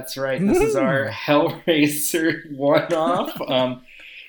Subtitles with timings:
[0.00, 0.40] that's right.
[0.40, 3.38] This is our Hellraiser one-off.
[3.50, 3.82] Um,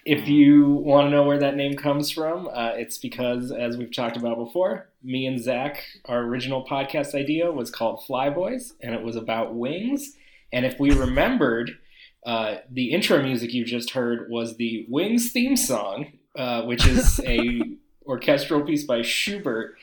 [0.03, 3.93] if you want to know where that name comes from, uh, it's because, as we've
[3.93, 8.95] talked about before, me and Zach, our original podcast idea was called Fly Boys, and
[8.95, 10.17] it was about wings.
[10.51, 11.77] And if we remembered,
[12.25, 17.21] uh, the intro music you just heard was the Wings theme song, uh, which is
[17.25, 17.61] a
[18.05, 19.75] orchestral piece by Schubert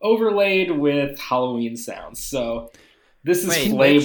[0.00, 2.24] overlaid with Halloween sounds.
[2.24, 2.72] So
[3.24, 3.98] this is Wait, Flay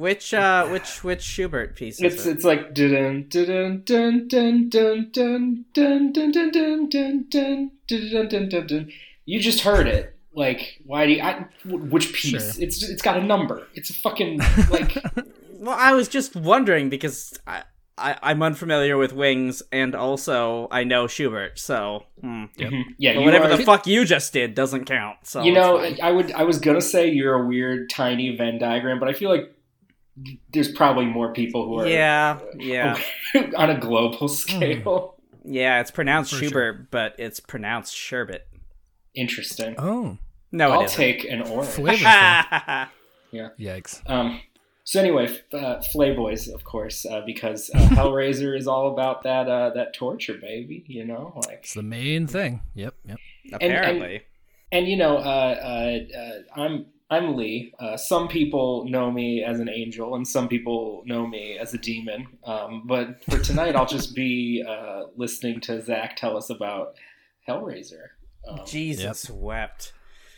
[0.00, 2.30] which- Which uh which which Schubert piece It's it?
[2.32, 7.70] it's like dun dun dun dun dun dun dun dun dun dun dun dun dun
[7.88, 8.92] dun dun dun dun.
[9.24, 10.12] You just heard it.
[10.34, 11.22] Like, why do you?
[11.22, 12.54] I, which piece?
[12.54, 12.62] Sure.
[12.62, 13.66] It's it's got a number.
[13.74, 14.38] It's a fucking
[14.70, 14.96] like.
[15.58, 17.62] Well, I was just wondering because I,
[17.96, 22.44] I I'm unfamiliar with Wings and also I know Schubert, so hmm.
[22.98, 25.16] Yeah, But whatever are- the fuck you just did doesn't count.
[25.24, 25.78] So you know.
[26.02, 29.30] I would I was gonna say you're a weird tiny Venn diagram, but I feel
[29.30, 29.50] like
[30.52, 32.98] there's probably more people who are yeah, yeah,
[33.56, 35.16] on a global scale.
[35.44, 35.80] yeah.
[35.80, 36.48] It's pronounced For sure.
[36.48, 38.46] Schubert, but it's pronounced Sherbet.
[39.14, 39.74] Interesting.
[39.78, 40.18] Oh,
[40.52, 40.96] No, I'll it isn't.
[40.96, 41.68] take an orange.
[41.70, 42.88] flavorful.
[43.32, 44.02] yeah, Yikes.
[44.10, 44.40] Um,
[44.84, 49.22] so anyway, f- uh, Flay Boys, of course, uh, because uh, Hellraiser is all about
[49.24, 50.84] that uh, that torture, baby.
[50.86, 52.62] You know, like, It's the main thing.
[52.74, 53.18] Yep, yep.
[53.52, 54.22] apparently.
[54.72, 57.72] and you know, uh, uh, uh, I'm I'm Lee.
[57.78, 61.78] Uh, some people know me as an angel, and some people know me as a
[61.78, 62.26] demon.
[62.42, 66.96] Um, but for tonight, I'll just be uh, listening to Zach tell us about
[67.48, 68.08] Hellraiser.
[68.48, 69.92] Um, Jesus wept.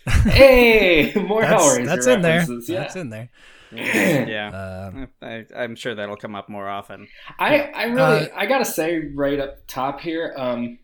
[0.07, 2.47] hey, more That's, Hellraiser that's in there.
[2.67, 2.81] Yeah.
[2.81, 3.31] That's in there.
[3.73, 4.51] yeah.
[4.51, 7.09] Uh, I, I'm sure that'll come up more often.
[7.39, 10.79] I, I really Uh, I gotta say right up top here, um,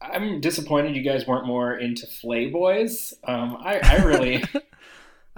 [0.00, 3.14] I'm disappointed you guys weren't more into Flay Boys.
[3.24, 4.44] Um, I, I really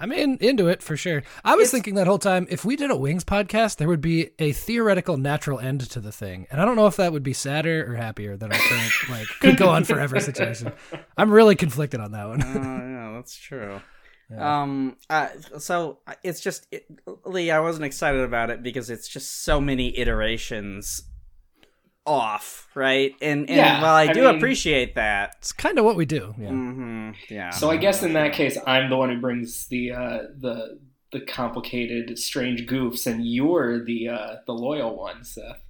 [0.01, 1.23] I'm in into it for sure.
[1.45, 4.01] I was It's- thinking that whole time if we did a Wings podcast, there would
[4.01, 7.23] be a theoretical natural end to the thing, and I don't know if that would
[7.23, 10.73] be sadder or happier than our current like could go on forever situation.
[11.19, 12.43] I'm really conflicted on that one.
[12.43, 13.81] Oh, yeah, that's true.
[14.31, 14.63] Yeah.
[14.63, 15.29] Um, uh,
[15.59, 16.87] so it's just it,
[17.25, 17.51] Lee.
[17.51, 21.03] I wasn't excited about it because it's just so many iterations
[22.07, 23.13] off, right?
[23.21, 26.07] And and Yeah, while I I do mean- appreciate that, It's kind of what we
[26.07, 26.35] do.
[26.39, 26.49] Yeah.
[26.49, 27.51] hmm yeah.
[27.51, 30.79] so I guess in that case I'm the one who brings the uh, the
[31.13, 35.61] the complicated strange goofs, and you're the uh, the loyal one, Seth.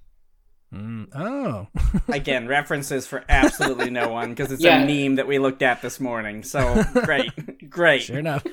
[0.73, 1.67] Mm, oh,
[2.07, 4.81] again references for absolutely no one because it's Yeah.
[4.83, 6.43] a meme that we looked at this morning.
[6.43, 7.31] So great,
[7.69, 8.03] great.
[8.03, 8.45] sure enough.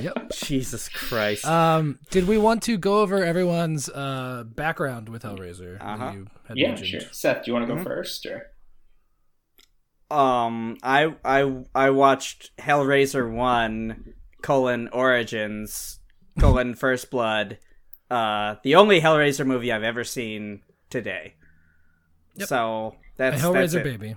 [0.00, 0.30] Yep.
[0.32, 1.44] Jesus Christ.
[1.44, 5.78] Um, did we want to go over everyone's uh, background with Hellraiser?
[5.80, 6.10] Uh-huh.
[6.14, 6.88] you had Yeah, mentioned?
[6.88, 7.00] sure.
[7.12, 7.84] Seth, do you want to go Mhm.
[7.84, 8.46] first, or
[10.10, 15.98] um i i i watched hellraiser 1 colon origins
[16.40, 17.58] colon first blood
[18.10, 21.34] uh the only hellraiser movie i've ever seen today
[22.36, 22.48] Yep.
[22.48, 23.44] so A that's that's
[23.74, 23.84] Hellraiser it.
[23.84, 24.16] baby.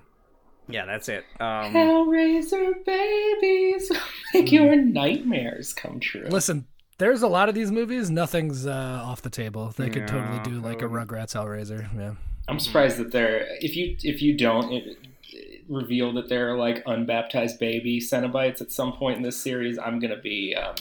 [0.72, 3.92] Yeah that's it um Hellraiser babies
[4.34, 6.28] make your nightmares come true?
[6.30, 6.68] Listen,
[6.98, 8.10] there's a lot of these movies.
[8.10, 9.74] Nothing's uh, off the table.
[9.76, 11.88] They could totally do like a Rugrats Hellraiser.
[11.98, 12.16] Yeah.
[12.48, 14.98] I'm surprised that they're if you if you don't it,
[15.30, 20.00] it reveal that they're like unbaptized baby Cenobites at some point in this series, I'm
[20.00, 20.76] gonna be um,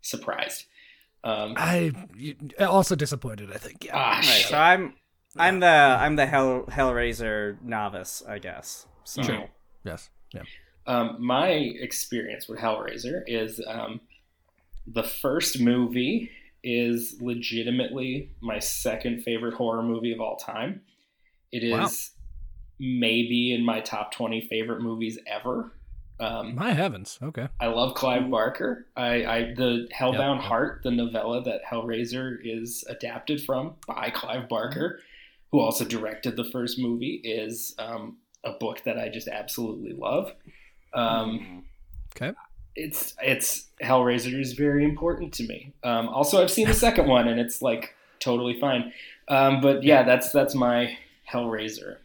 [0.00, 0.66] surprised.
[1.24, 1.92] Um, I
[2.60, 3.52] also disappointed.
[3.52, 3.84] I think.
[3.84, 3.92] Yeah.
[3.94, 4.94] ah, right, so i'm
[5.36, 9.48] i'm the i'm the hell hellraiser novice i guess so Sure.
[9.84, 10.10] yes.
[10.34, 10.42] Yeah.
[10.86, 14.00] um, my experience with Hellraiser is um,
[14.86, 16.30] the first movie
[16.64, 20.80] is legitimately my second favorite horror movie of all time.
[21.50, 21.88] It is Wow.
[22.78, 25.72] maybe in my top 20 favorite movies ever.
[26.20, 27.18] Um, My heavens.
[27.22, 27.48] Okay.
[27.60, 28.86] I love Clive Barker.
[28.96, 30.44] I, I the Hellbound Yep.
[30.44, 35.00] Heart, the novella that Hellraiser is adapted from by Clive Barker,
[35.50, 40.32] who also directed the first movie, is um, a book that I just absolutely love.
[40.94, 41.64] Um,
[42.14, 42.32] Okay.
[42.76, 45.72] it's it's Hellraiser is very important to me.
[45.82, 48.92] Um, also, I've seen the second one, and it's like totally fine.
[49.28, 50.96] Um, but yeah, that's that's my
[51.30, 51.98] Hellraiser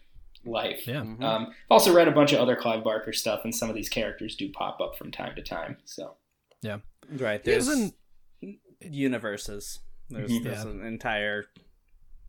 [0.45, 0.87] life.
[0.87, 1.01] Yeah.
[1.01, 1.21] Mhm.
[1.21, 3.89] Um, I've also read a bunch of other Clive Barker stuff, and some of these
[3.89, 5.77] characters do pop up from time to time.
[5.85, 6.15] So
[6.61, 6.79] Yeah.
[7.11, 7.95] right there's isn't-
[8.81, 9.79] universes
[10.09, 10.43] there's, Mhm.
[10.43, 10.69] there's Yeah.
[10.71, 11.45] an entire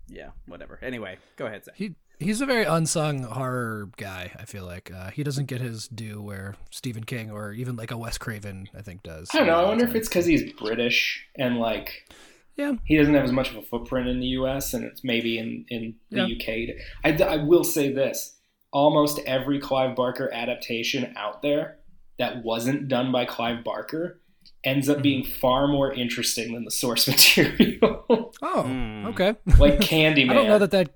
[0.08, 1.74] yeah whatever anyway go ahead Zach.
[1.76, 4.32] He he's a very unsung horror guy.
[4.38, 7.90] I feel like uh, he doesn't get his due where Stephen King or even like
[7.90, 9.28] a Wes Craven I think does.
[9.32, 9.54] I don't know.
[9.60, 12.08] I wonder if it's because he's British and like
[12.56, 12.74] Yeah.
[12.84, 14.74] he doesn't have as much of a footprint in the U.S.
[14.74, 16.72] and it's maybe in in the Yeah.
[16.74, 16.76] UK.
[17.04, 18.36] I, I will say this:
[18.72, 21.78] almost every Clive Barker adaptation out there
[22.18, 24.20] that wasn't done by Clive Barker
[24.64, 25.02] ends up Mhm.
[25.02, 28.04] being far more interesting than the source material.
[28.42, 29.06] Oh, Hmm.
[29.06, 29.36] okay.
[29.58, 30.30] like Candyman.
[30.30, 30.90] I don't know that that.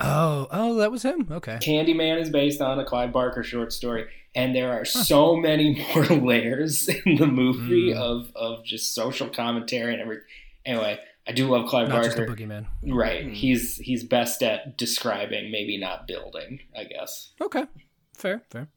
[0.00, 1.28] Oh, oh, that was him.
[1.30, 1.58] Okay.
[1.62, 6.04] Candyman is based on a Clive Barker short story, and there are so many more
[6.06, 7.96] layers in the movie Mm.
[7.96, 10.24] of, of just social commentary and everything.
[10.66, 10.98] Anyway,
[11.28, 12.34] I do love Clive Not just a Barker.
[12.42, 12.66] boogeyman.
[12.82, 13.34] Right, Mm.
[13.34, 16.60] he's he's best at describing, maybe not building.
[16.76, 17.30] I guess.
[17.40, 17.64] Okay,
[18.14, 18.68] fair, fair.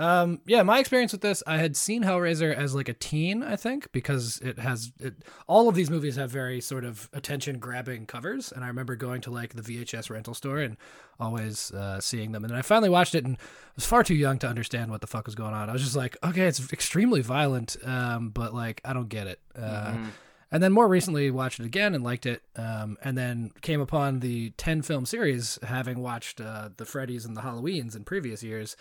[0.00, 3.54] Um, yeah, my experience with this, I had seen Hellraiser as like a teen, I
[3.56, 5.14] think, because it has it,
[5.46, 9.20] all of these movies have very sort of attention grabbing covers, and I remember going
[9.22, 10.78] to like the VHS rental store and
[11.18, 12.44] always uh, seeing them.
[12.44, 13.36] And then I finally watched it and
[13.76, 15.68] was far too young to understand what the fuck was going on.
[15.68, 19.40] I was just like, okay, it's extremely violent, um, but like I don't get it.
[19.54, 20.06] Uh, Mhm.
[20.50, 24.20] and then more recently watched it again and liked it um, and then came upon
[24.20, 28.76] the 10 film series having watched uh, the freddy's and the halloweens in previous years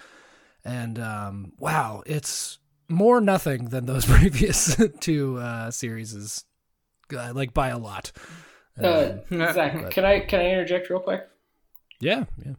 [0.65, 6.45] and um, wow it's more nothing than those previous two uh, series is
[7.15, 8.11] uh, like by a lot
[8.81, 11.21] Uh, Um, Zach, but- can I can I interject real quick?
[11.99, 12.53] yeah yeah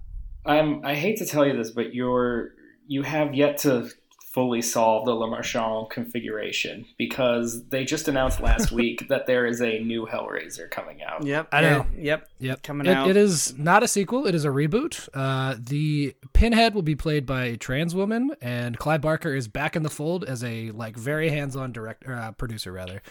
[0.45, 2.53] I'm I hate to tell you this, but you're
[2.87, 3.89] you have yet to
[4.33, 9.61] fully solve the Le Marchand configuration because they just announced last week that there is
[9.61, 11.25] a new Hellraiser coming out.
[11.25, 11.49] Yep.
[11.53, 11.87] I know.
[11.97, 12.29] it- yep.
[12.39, 12.63] Yep.
[12.63, 13.11] Coming It- out.
[13.11, 14.27] It is not a sequel.
[14.29, 15.09] It is a reboot.
[15.13, 19.75] Uh, the Pinhead will be played by a trans woman, and Clive Barker is back
[19.75, 23.03] in the fold as a like very hands-on director, uh, producer rather.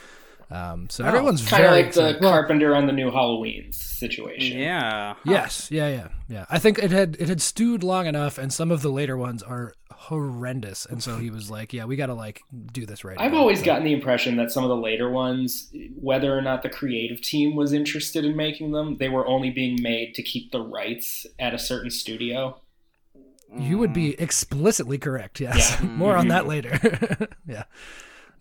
[0.52, 2.22] Um, so Oh, everyone's Kind of very like the excited.
[2.24, 4.58] Well, Carpenter on the new Halloween situation.
[4.58, 5.14] Yeah.
[5.24, 6.46] Yes, yeah, yeah, yeah.
[6.50, 9.44] I think it had it had stewed long enough, and some of the later ones
[9.44, 10.86] are horrendous.
[10.86, 12.42] And so he was like, "Yeah, we got to like
[12.72, 15.10] do this right." I've now." always So- gotten the impression that some of the later
[15.10, 19.50] ones, whether or not the creative team was interested in making them, they were only
[19.50, 22.62] being made to keep the rights at a certain studio.
[23.58, 24.22] You would be mm.
[24.22, 25.40] explicitly correct.
[25.40, 25.78] Yes.
[25.80, 25.88] Yeah.
[25.88, 26.50] More on that mm-hmm.
[26.50, 27.28] later.
[27.48, 27.64] yeah.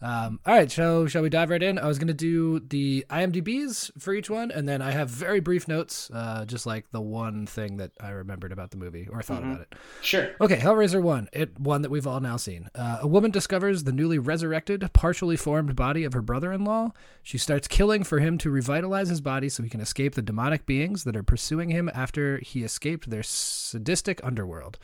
[0.00, 0.70] Um, all right.
[0.70, 1.78] So shall we dive right in?
[1.78, 5.40] I was going to do the IMDb's for each one, and then I have very
[5.40, 9.22] brief notes, uh, just like the one thing that I remembered about the movie or
[9.22, 9.50] thought Mhm.
[9.50, 9.74] about it.
[10.02, 10.28] Sure.
[10.40, 12.68] Okay, Hellraiser 1, it one that we've all now seen.
[12.74, 16.92] Uh, a woman discovers the newly resurrected, partially formed body of her brother-in-law.
[17.22, 20.64] She starts killing for him to revitalize his body so he can escape the demonic
[20.66, 24.78] beings that are pursuing him after he escaped their sadistic underworld.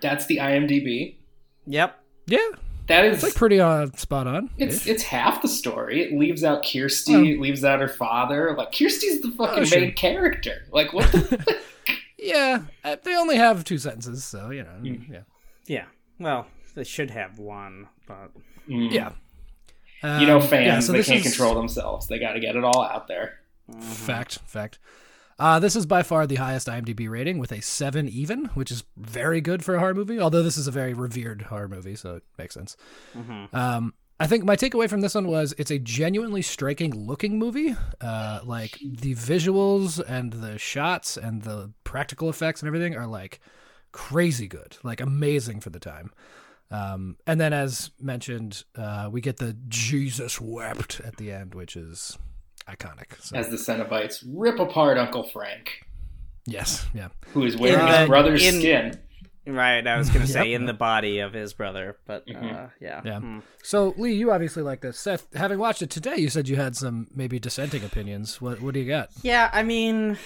[0.00, 1.16] That's the IMDb.
[1.66, 1.98] Yep.
[2.26, 2.38] Yeah,
[2.86, 4.50] That is it's like pretty uh, spot on.
[4.58, 6.02] It's it's half the story.
[6.02, 8.54] It leaves out Kirsty, Well- it leaves out her father.
[8.56, 9.80] Like Kirsty's the fucking Oh, sure.
[9.80, 10.64] main character.
[10.70, 11.56] Like what the
[12.18, 14.70] Yeah, uh, they only have two sentences, so you know.
[14.82, 15.08] Mm.
[15.10, 15.20] Yeah,
[15.66, 15.84] Yeah.
[16.18, 18.30] Well, they should have one, but
[18.68, 18.90] Mm.
[18.92, 19.12] yeah.
[20.20, 22.06] You know, Um, fans yeah, so they can't is- control themselves.
[22.08, 23.40] They got to get it all out there.
[23.80, 24.78] Fact, fact.
[25.38, 28.84] Uh, this is by far the highest IMDb rating with a seven even, which is
[28.96, 30.20] very good for a horror movie.
[30.20, 32.76] Although this is a very revered horror movie, so it makes sense.
[33.14, 33.52] Mhm.
[33.52, 37.74] Um, I think my takeaway from this one was it's a genuinely striking looking movie.
[38.00, 43.40] Uh, like the visuals and the shots and the practical effects and everything are like
[43.90, 46.12] crazy good, like amazing for the time.
[46.70, 51.76] Um, and then, as mentioned, uh, we get the Jesus wept at the end, which
[51.76, 52.16] is
[52.68, 53.20] iconic.
[53.20, 55.84] So, As the Cenobites rip apart Uncle Frank,
[56.46, 57.08] yes, yeah.
[57.28, 59.00] who is wearing In his the- brother's in- skin.
[59.46, 59.86] right.
[59.86, 60.60] I was gonna say Yep.
[60.60, 62.70] in the body of his brother, but uh, Mhm.
[62.80, 63.00] yeah.
[63.04, 63.18] Yeah.
[63.20, 63.38] Hmm.
[63.62, 64.98] So, Lee, you obviously like this.
[64.98, 68.40] Seth, having watched it today, you said you had some maybe dissenting opinions.
[68.40, 69.10] What What do you got?
[69.22, 70.16] Yeah, I mean,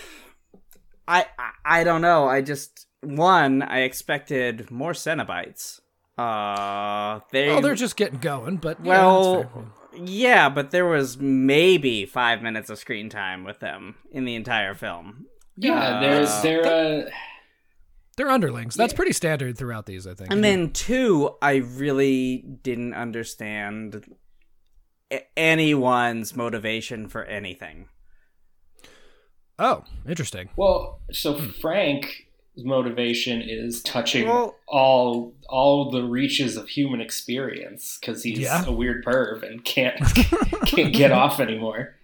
[1.06, 2.28] I, I I don't know.
[2.28, 5.80] I just one I expected more Cenobites.
[6.16, 9.62] Uh, they Well, they're just getting going, but yeah, well, that's fair.
[10.04, 14.74] Yeah, but there was maybe five minutes of screen time with them in the entire
[14.74, 15.26] film.
[15.56, 16.64] Yeah, Uh, there's there.
[16.66, 17.10] Uh,
[18.16, 18.74] they're underlings.
[18.74, 18.96] That's Yeah.
[18.96, 20.30] pretty standard throughout these, I think.
[20.32, 24.04] And then two, I really didn't understand
[25.36, 27.88] anyone's motivation for anything.
[29.60, 30.48] oh, interesting.
[30.56, 31.50] well, so Hmm.
[32.58, 38.64] Frank's motivation is touching Well- all all the reaches of human experience because he's Yeah.
[38.66, 39.98] a weird perv and can't
[40.66, 41.94] can't get off anymore.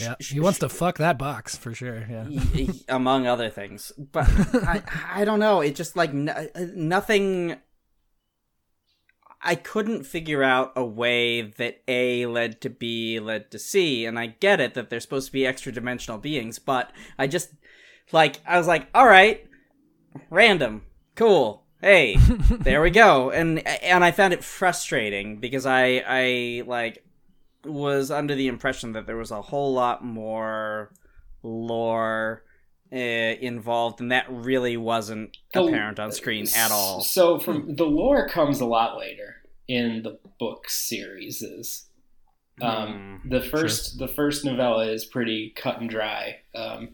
[0.00, 2.06] Yeah, he wants to fuck that box for sure.
[2.08, 2.26] Yeah.
[2.28, 3.90] Y- y- among other things.
[3.98, 4.82] But I,
[5.12, 5.60] I don't know.
[5.60, 7.56] It just like n- uh, nothing.
[9.40, 14.18] I couldn't figure out a way that A led to B led to C, and
[14.18, 17.50] I get it that they're supposed to be extra dimensional beings, but I just
[18.12, 19.46] like I was like, all right,
[20.30, 20.82] random,
[21.14, 21.64] cool.
[21.80, 22.16] Hey,
[22.50, 23.30] there we go.
[23.30, 27.04] And and I found it frustrating because I I like
[27.64, 30.92] was under the impression that there was a whole lot more
[31.42, 32.44] lore
[32.92, 37.00] uh, involved, and that really wasn't The- apparent on screen at all.
[37.02, 39.36] So from the lore comes a lot later.
[39.68, 41.42] in the book series.
[42.62, 46.88] Um, Hmm, the first the first novella is pretty cut and dry, um,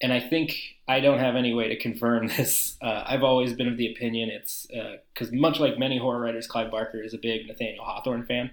[0.00, 2.76] and I think I don't have any way to confirm this.
[2.80, 4.66] Uh, I've always been of the opinion it's
[5.14, 8.50] because much like many horror writers, Clive Barker is a big Nathaniel Hawthorne fan.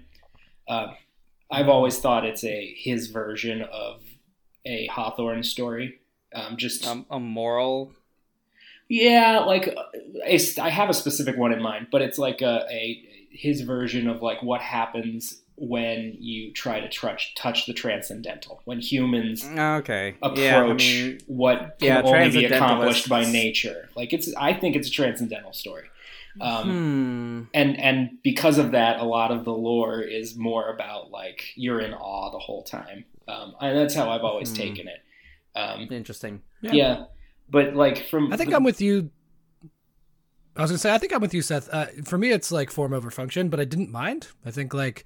[0.68, 0.94] Uh,
[1.52, 4.02] I've always thought it's a his version of
[4.66, 6.00] a Hawthorne story.
[6.34, 7.94] Um, just Um, a moral.
[8.90, 9.84] yeah, like uh,
[10.26, 14.08] a, I have a specific one in mind, but it's like a, a his version
[14.10, 20.16] of like what happens when you try to touch touch the transcendental when humans Okay.
[20.22, 23.88] approach yeah, I mean, what can yeah, only be accomplished by nature.
[23.96, 25.86] Like it's, I think it's a transcendental story,
[26.42, 27.42] um, hmm.
[27.54, 31.80] and and because of that, a lot of the lore is more about like you're
[31.80, 34.56] in awe the whole time, um, and that's how I've always Hmm.
[34.58, 35.00] taken it.
[35.58, 36.42] Um, Interesting.
[36.62, 37.06] yeah.
[37.50, 39.10] but like from I think the- I'm with you.
[40.58, 41.70] I was gonna say I think I'm with you, Seth.
[41.72, 44.28] Uh, for me, it's like form over function, but I didn't mind.
[44.46, 45.06] I think like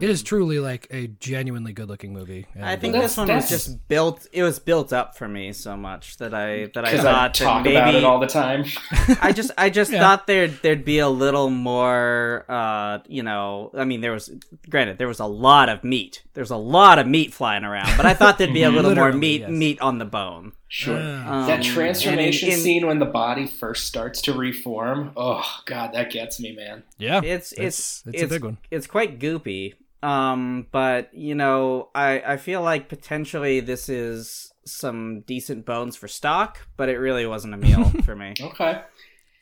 [0.00, 2.46] it is truly like a genuinely good-looking movie.
[2.60, 4.26] I think uh, this one was just built.
[4.32, 7.34] It was built up for me so much that I that I because I, thought
[7.34, 8.64] that talk maybe about it all the time.
[9.20, 10.00] I just I just Yeah.
[10.00, 14.30] thought there'd there'd be a little more uh you know I mean there was
[14.68, 18.06] granted there was a lot of meat there's a lot of meat flying around but
[18.06, 19.50] I thought there'd be a little more meat yes.
[19.50, 20.98] meat on the bone Sure.
[21.00, 21.46] Ah.
[21.46, 25.12] that Um, transformation in- in- scene when the body first starts to reform.
[25.16, 26.82] Oh God, that gets me, man.
[26.98, 28.58] yeah, it's it's it's, a big one.
[28.72, 35.20] it's quite goopy um but you know I I feel like potentially this is some
[35.20, 38.82] decent bones for stock but it really wasn't a meal for me Okay.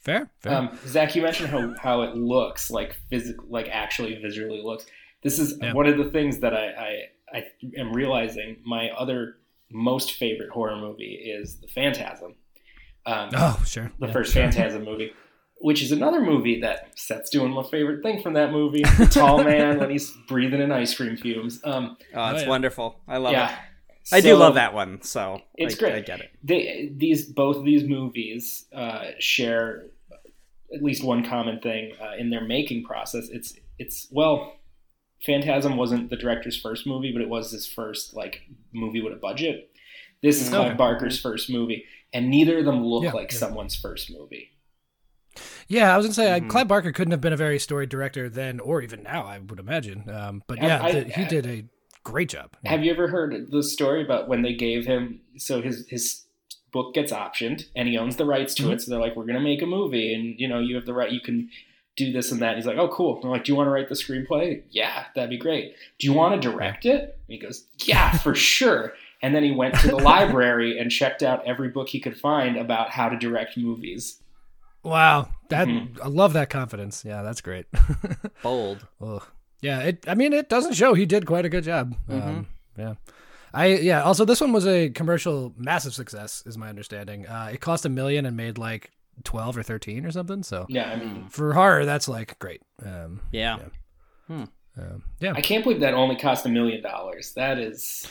[0.04, 0.54] Fair, fair.
[0.54, 4.84] Um, Zach, you mentioned how, how it looks like physical, like actually visually looks.
[5.22, 5.72] This is Yeah.
[5.72, 6.90] one of the things that I, I
[7.38, 7.44] I
[7.78, 8.56] am realizing.
[8.64, 9.36] My other
[9.72, 12.34] most favorite horror movie is The Phantasm.
[13.04, 13.90] Um, oh, sure.
[13.98, 14.42] the Yeah, first sure.
[14.42, 15.12] Phantasm movie,
[15.60, 18.82] which is another movie that Seth's doing my favorite thing from that movie.
[18.98, 21.60] The tall man when he's breathing in ice cream fumes.
[21.64, 22.48] Um, oh it's yeah.
[22.48, 25.94] wonderful I love yeah, it I do love that one so It's I, great.
[25.94, 29.86] I get it they these both of these movies uh, share
[30.74, 33.28] at least one common thing uh, in their making process.
[33.30, 34.54] It's it's well,
[35.24, 39.16] Phantasm wasn't the director's first movie, but it was his first like movie with a
[39.16, 39.70] budget.
[40.22, 40.48] This is.
[40.48, 40.76] Clive Okay.
[40.76, 43.38] Barker's first movie, and neither of them look Yeah, like yeah.
[43.38, 44.50] someone's first movie.
[45.68, 46.44] Yeah, I was gonna say Mhm.
[46.46, 49.24] uh, Clive Barker couldn't have been a very storied director then, or even now.
[49.24, 50.08] I would imagine.
[50.10, 51.64] Um, but yeah, I- I- the, he did a
[52.04, 52.56] great job.
[52.62, 52.70] Yeah.
[52.72, 56.26] Have you ever heard the story about when they gave him so his his
[56.72, 58.72] book gets optioned and he owns the rights to Mhm.
[58.72, 60.86] it so they're like we're going to make a movie and you know you have
[60.86, 61.50] the right you can
[61.96, 63.66] do this and that and he's like oh cool and they're like do you want
[63.66, 67.12] to write the screenplay yeah that'd be great do you want to direct it and
[67.28, 71.44] he goes yeah for sure and then he went to the library and checked out
[71.46, 74.18] every book he could find about how to direct movies
[74.84, 75.96] Wow, that Mhm.
[76.02, 77.04] I love that confidence.
[77.06, 77.66] Yeah, that's great.
[78.42, 79.22] bold Ugh.
[79.60, 80.04] Yeah, it.
[80.08, 80.94] I mean, it doesn't show.
[80.94, 81.94] He did quite a good job.
[82.08, 82.28] Mm-hmm.
[82.28, 82.94] Um, yeah.
[83.54, 84.02] I yeah.
[84.02, 87.28] Also, this one was a commercial massive success, is my understanding.
[87.28, 88.90] Uh, it cost a million and made like
[89.24, 90.42] twelve or thirteen or something.
[90.42, 92.62] So yeah i mean for horror, that's like great.
[92.84, 93.58] Um, yeah
[94.28, 98.08] um, yeah, i can't believe that only cost a million dollars that is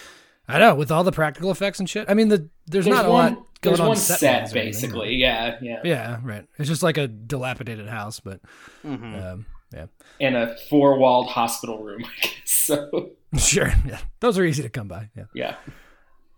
[0.48, 2.10] I know with all the practical effects and shit.
[2.10, 4.58] I mean, the there's, not a lot going there's on one set, set, wise or
[4.58, 5.86] anything, basically yeah yeah right?
[5.86, 6.46] Yeah, right.
[6.58, 8.41] It's just like a dilapidated house, but
[8.84, 9.24] Mhm.
[9.24, 9.86] um, yeah,
[10.20, 13.72] in a four walled hospital room I guess so sure.
[13.86, 15.10] Yeah, those are easy to come by.
[15.15, 15.24] Yeah.
[15.34, 15.55] yeah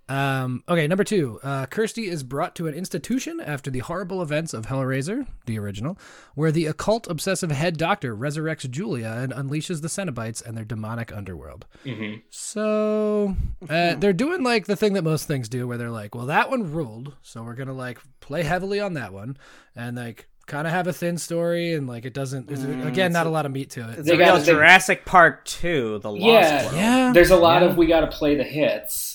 [0.10, 1.39] Um, okay, number two.
[1.43, 5.98] Uh, Kirsty is brought to an institution after the horrible events of Hellraiser, the original,
[6.36, 11.15] where the occult obsessive head doctor resurrects Julia and unleashes the Cenobites and their demonic
[11.15, 11.65] underworld.
[11.86, 13.36] hmm So
[13.69, 16.50] uh, they're doing like the thing that most things do, where they're like, "Well, that
[16.50, 19.38] one ruled, so we're gonna like play heavily on that one,"
[19.75, 22.48] and like kind of have a thin story, and like it doesn't.
[22.48, 24.00] there's, again, not a lot of meat to it.
[24.00, 26.63] It's They a got- Jurassic Park 2, The Lost Yeah.
[26.63, 26.75] World.
[26.75, 27.69] Yeah, There's a lot yeah.
[27.69, 29.12] of we got to play the hits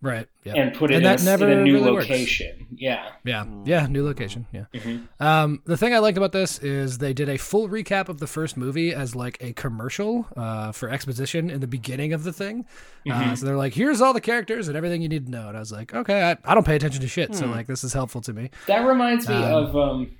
[0.00, 0.26] right.
[0.44, 2.08] Yeah, and put it And in, that a, never in a new really works.
[2.08, 2.66] location.
[2.76, 3.10] Yeah.
[3.24, 4.46] Yeah, yeah, new location.
[4.52, 4.64] Yeah.
[4.72, 5.08] Mhm.
[5.20, 8.26] Um, the thing I liked about this is they did a full recap of the
[8.26, 12.64] first movie as like a commercial uh, for exposition in the beginning of the thing.
[13.10, 15.56] Uh, so they're like, "Here's all the characters and everything you need to know." And
[15.56, 17.92] I was like, "Okay, I, I don't pay attention to shit, so like this is
[17.92, 20.10] helpful to me." That reminds me Um, of um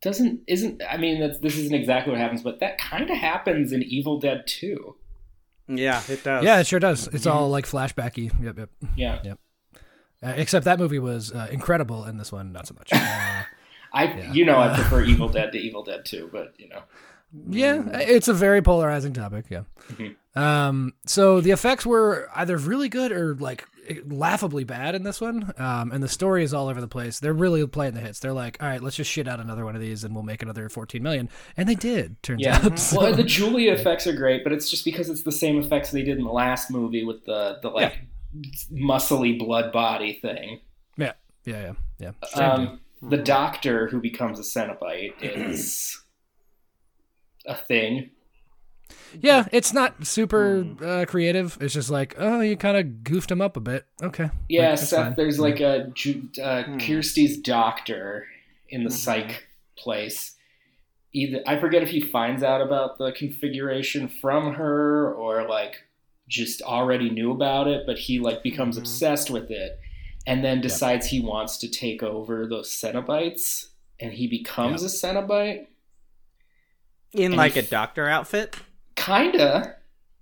[0.00, 3.72] doesn't isn't I mean that's this isn't exactly what happens, but that kind of happens
[3.72, 4.94] in Evil Dead 2.
[5.68, 6.44] Yeah, it does.
[6.44, 7.08] Yeah, it sure does.
[7.08, 8.32] It's all like flashbacky.
[8.42, 8.70] Yep, yep.
[8.96, 9.34] Yeah.
[10.22, 12.92] Uh, except that movie was uh, incredible, and this one not so much.
[12.92, 13.42] Uh,
[13.92, 16.82] I you know I prefer Evil Dead to Evil Dead 2, but you know.
[17.48, 19.46] Yeah, it's a very polarizing topic.
[19.50, 19.62] Yeah.
[19.92, 20.16] Mhm.
[20.34, 23.66] Um, so the effects were either really good or like
[24.06, 27.20] laughably bad in this one, um, and the story is all over the place.
[27.20, 28.20] They're really playing the hits.
[28.20, 30.42] They're like, all right, let's just shit out another one of these, and we'll make
[30.42, 32.22] another 14 million, and they did.
[32.22, 32.60] Turns Yeah.
[32.64, 32.78] out.
[32.78, 35.90] So- Well, the Julia effects are great, but it's just because it's the same effects
[35.90, 37.98] they did in the last movie with the the like
[38.72, 40.60] muscly blood body thing.
[40.96, 41.12] yeah,
[41.44, 42.40] yeah, yeah, yeah.
[42.40, 46.00] Um, the doctor who becomes a Cenobite is
[47.46, 48.10] a thing.
[49.20, 51.56] Yeah, it's not super uh, creative.
[51.60, 53.86] It's just like, oh, you kind of goofed him up a bit.
[54.02, 54.30] Okay.
[54.48, 55.04] Yeah, Like, Seth.
[55.06, 55.14] fine.
[55.16, 55.90] There's like a
[56.42, 56.78] uh, Hmm.
[56.78, 58.26] Kirsty's doctor
[58.68, 58.94] in the Mhm.
[58.94, 59.46] psych
[59.76, 60.34] place.
[61.12, 65.84] Either I forget if he finds out about the configuration from her or like
[66.28, 68.80] just already knew about it, but he like becomes Mhm.
[68.80, 69.78] obsessed with it,
[70.26, 75.66] and then decides he wants to take over those Cenobites, and he becomes a Cenobite.
[77.12, 78.54] In And like a doctor outfit.
[79.08, 79.76] Kinda,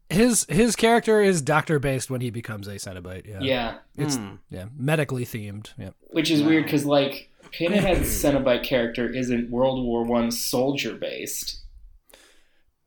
[0.09, 3.27] his his character is doctor based when he becomes a Cenobite.
[3.27, 3.39] Yeah.
[3.41, 3.75] yeah.
[3.97, 4.35] It's Hmm.
[4.51, 5.73] yeah medically themed.
[5.79, 5.91] Yeah.
[6.11, 11.61] Which is weird because like Pinhead's Cenobite character isn't World War One soldier based.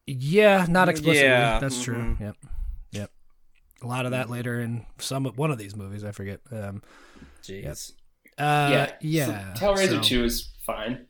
[0.07, 1.27] Yeah, not explicitly.
[1.29, 1.95] Yeah, That's true.
[1.97, 2.19] mhm.
[2.19, 2.35] Yep.
[2.91, 3.11] Yep.
[3.83, 6.03] A lot of that later in some one of these movies.
[6.03, 6.39] I forget.
[6.51, 6.81] Um,
[7.43, 7.91] Jeez.
[8.38, 9.53] uh, yeah, yeah.
[9.53, 11.05] So Hellraiser so- Two is fine.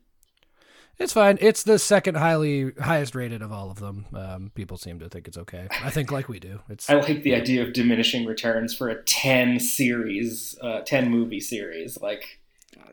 [0.99, 1.37] It's fine.
[1.39, 4.05] It's the second highly highest rated of all of them.
[4.13, 5.67] Um, people seem to think it's okay.
[5.71, 6.59] I think like we do.
[6.69, 11.39] It's I like the idea of diminishing returns for a ten series, uh, ten movie
[11.39, 11.97] series.
[12.01, 12.39] Like,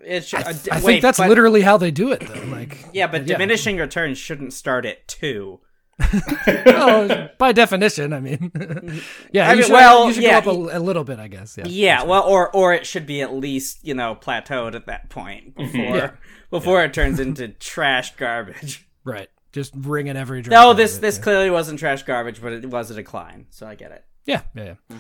[0.05, 2.12] it's should, I, uh, th- d- I wait, think that's but- literally how they do
[2.12, 2.45] it, though.
[2.47, 5.59] Like, Yeah, but diminishing returns shouldn't start at two.
[6.66, 8.52] well, by definition, I mean,
[9.32, 9.48] yeah.
[9.48, 11.28] I you mean, should, well, you should yeah, go up a, a little bit, I
[11.28, 11.56] guess.
[11.56, 11.64] Yeah.
[11.66, 15.56] Yeah, well, or or it should be at least you know plateaued at that point
[15.56, 16.11] before Yeah.
[16.50, 18.82] before it turns into trash garbage.
[19.04, 19.28] Right.
[19.52, 20.42] Just ringing every.
[20.42, 21.22] drop No, this it, this yeah.
[21.22, 24.04] clearly wasn't trash garbage, but it was a decline, so I get it.
[24.24, 24.96] Yeah, yeah, yeah.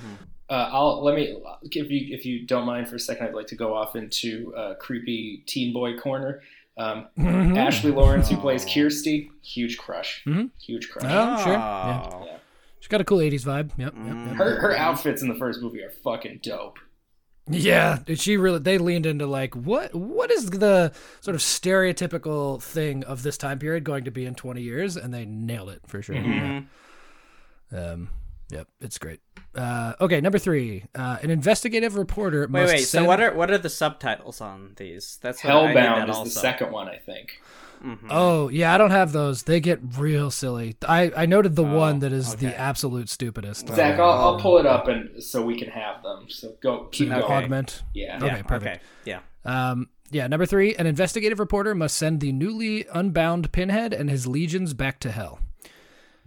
[0.48, 3.48] uh, I'll let me if you if you don't mind for a second, I'd like
[3.48, 6.40] to go off into uh, creepy teen boy corner.
[6.78, 7.56] Um, Mhm.
[7.56, 8.64] Ashley Lawrence, who plays.
[8.64, 10.50] Kirsty, huge crush, Mhm.
[10.60, 11.04] huge crush.
[11.06, 11.52] Oh, sure.
[11.54, 12.10] Yeah.
[12.12, 12.28] Oh.
[12.80, 13.70] She's got a cool '80s vibe.
[13.78, 13.94] Yep.
[13.96, 14.36] yep, yep.
[14.36, 16.78] Her her outfits in the first movie are fucking dope.
[17.48, 18.58] Yeah, did she really?
[18.58, 19.94] They leaned into like what?
[19.94, 24.34] What is the sort of stereotypical thing of this time period going to be in
[24.34, 24.96] 20 years?
[24.96, 26.16] And they nailed it for sure.
[26.16, 26.66] Mhm.
[27.72, 27.78] Yeah.
[27.92, 28.08] Um,
[28.50, 29.20] yep, it's great.
[29.54, 30.84] Uh, okay, number three.
[30.94, 32.80] Uh, an investigative reporter Wait, must wait.
[32.82, 35.18] So what are what are the subtitles on these?
[35.22, 36.24] That's what I need Hellbound is also.
[36.24, 37.40] the second one, I think.
[37.84, 38.06] Mhm.
[38.10, 39.42] Oh yeah, I don't have those.
[39.44, 40.76] They get real silly.
[40.88, 42.46] I I noted the Oh, one that is okay.
[42.46, 43.68] the absolute stupidest.
[43.68, 46.26] Zach, Uh, I'll, I'll pull it up and so we can have them.
[46.28, 47.22] So go keep going.
[47.22, 47.82] augment.
[47.94, 48.16] Yeah.
[48.16, 48.76] Okay, yeah, perfect.
[48.76, 48.84] Okay.
[49.04, 49.20] Yeah.
[49.44, 54.26] Um, yeah, number three, an investigative reporter must send the newly unbound Pinhead and his
[54.26, 55.40] legions back to hell.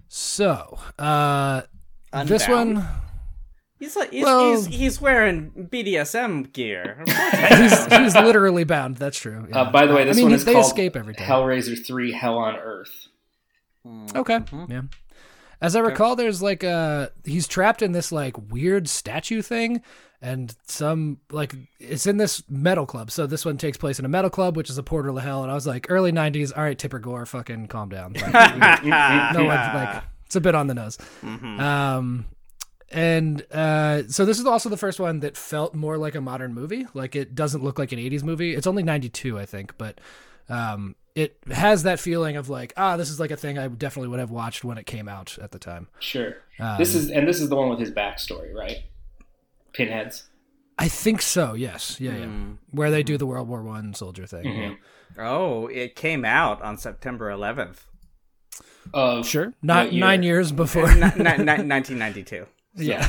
[0.08, 1.64] So, uh,
[2.26, 2.86] this one,
[3.80, 7.02] He's like he's, Well- he's he's wearing BDSM gear.
[7.08, 8.98] He's, he's literally bound.
[8.98, 9.48] That's true.
[9.50, 9.62] yeah.
[9.62, 11.26] Uh, by the way, this I mean, one is they called escape every time.
[11.26, 13.08] Hellraiser Three: Hell on Earth.
[14.14, 14.70] Okay, Mhm.
[14.70, 14.82] yeah.
[15.62, 19.82] As I recall, there's like a he's trapped in this like weird statue thing,
[20.22, 23.12] and some like it's in this metal club.
[23.12, 25.44] So this one takes place in a metal club, which is a portal to hell.
[25.44, 26.52] And I was like, early '90s.
[26.56, 28.14] All right, Tipper Gore, fucking calm down.
[28.34, 30.96] Like, no one like it's a bit on the nose.
[31.24, 31.60] Mhm.
[31.60, 32.26] Um,
[32.92, 36.54] and uh, so this is also the first one that felt more like a modern
[36.54, 36.86] movie.
[36.94, 38.54] Like it doesn't look like an '80s movie.
[38.54, 40.00] It's only '92, I think, but
[40.50, 44.10] um, it has that feeling of like, ah, this is like a thing I definitely
[44.10, 45.88] would have watched when it came out at the time.
[46.00, 46.36] Sure.
[46.60, 48.78] Um, This is and this is the one with his backstory, right?
[49.74, 50.30] Pinheads.
[50.78, 51.54] I think so.
[51.56, 52.26] Yes, yeah, yeah.
[52.26, 52.58] Mm.
[52.72, 54.46] Where they do the World War One soldier thing.
[54.46, 54.78] Mhm.
[55.18, 57.86] Oh, it came out on September 11th,
[58.94, 60.00] Of Sure, not year?
[60.02, 60.88] nine years before.
[60.94, 62.46] Ni- ni- ni- 1992.
[62.76, 63.08] yeah.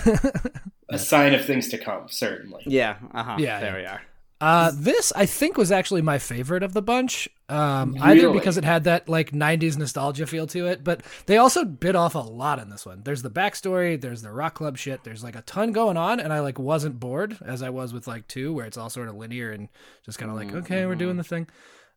[0.89, 2.63] a sign of things to come, certainly.
[2.67, 2.97] Yeah.
[3.13, 3.37] Uh huh.
[3.39, 3.79] Yeah, There yeah.
[3.79, 4.01] we are.
[4.43, 7.29] Uh, this I think was actually my favorite of the bunch.
[7.51, 11.63] Um, either because it had that like '90s nostalgia feel to it, but they also
[11.67, 13.03] bit off a lot in this one.
[13.05, 16.33] There's the backstory, there's the rock club shit, there's like a ton going on, and
[16.33, 19.17] I like wasn't bored as I was with like two, where it's all sort of
[19.17, 19.69] linear and
[20.07, 21.47] just kind of like okay, we're doing the thing.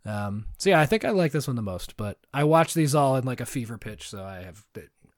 [0.06, 1.96] Um, so yeah, I think I like this one the most.
[1.98, 4.64] But I watch these all in like a fever pitch, so I have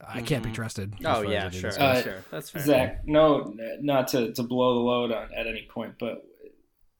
[0.06, 0.94] I can't be trusted.
[1.04, 1.70] Oh yeah, sure.
[1.78, 2.24] Uh, sure.
[2.30, 2.62] That's fair.
[2.62, 6.24] Zach, no, not to, to blow the load on at any point, but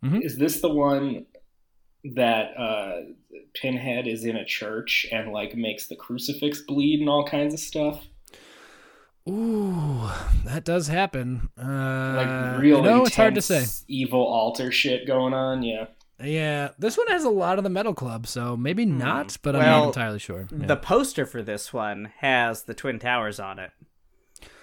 [0.05, 0.22] Mhm.
[0.22, 1.27] is this the one
[2.14, 3.01] that uh,
[3.55, 7.61] Pinhead is in a church and like makes the crucifix bleed and all kinds of
[7.61, 8.05] stuff?
[9.29, 10.09] Ooh,
[10.44, 11.49] that does happen.
[11.59, 11.64] Uh,
[12.16, 13.64] Like real you know, intense it's hard to say.
[13.88, 15.62] evil altar shit going on.
[15.62, 15.87] Yeah.
[16.22, 18.98] Yeah, this one has a lot of the metal club, so maybe hmm.
[18.98, 20.48] not, but I'm not entirely sure.
[20.50, 20.66] Yeah.
[20.66, 23.70] The poster for this one has the Twin Towers on it.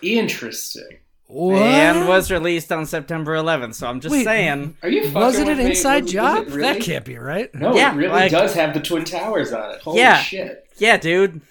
[0.02, 1.00] Interesting.
[1.28, 1.62] What?
[1.64, 3.76] and was released on September 11th.
[3.76, 4.78] So I'm just Wait, saying.
[4.84, 5.12] Are you?
[5.12, 6.48] was fucking it an inside Was- was job?
[6.48, 6.62] it really?
[6.62, 7.54] That can't be right.
[7.56, 9.82] No, Yeah, it really like- does have the twin towers on it.
[9.82, 10.18] Holy Yeah.
[10.18, 10.68] shit!
[10.78, 11.42] Yeah, dude.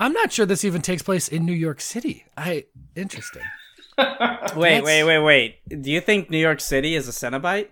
[0.00, 2.24] I'm not sure this even takes place in New York City.
[2.36, 2.64] I
[2.96, 3.42] interesting.
[3.98, 5.82] Wait, That's- wait, wait, wait.
[5.82, 7.68] Do you think New York City is a Cenobite?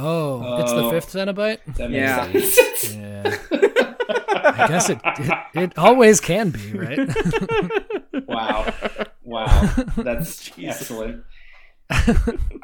[0.00, 0.90] Oh, it's the Oh.
[0.90, 1.58] fifth Cenobite.
[1.76, 2.30] That Yeah.
[2.32, 2.94] sense.
[2.94, 3.36] Yeah.
[4.50, 6.98] I guess it, it it always can be, right?
[8.28, 8.72] wow,
[9.22, 11.22] wow, that's excellent.
[11.90, 12.04] All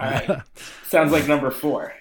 [0.01, 0.40] right,
[0.85, 1.92] sounds like number four.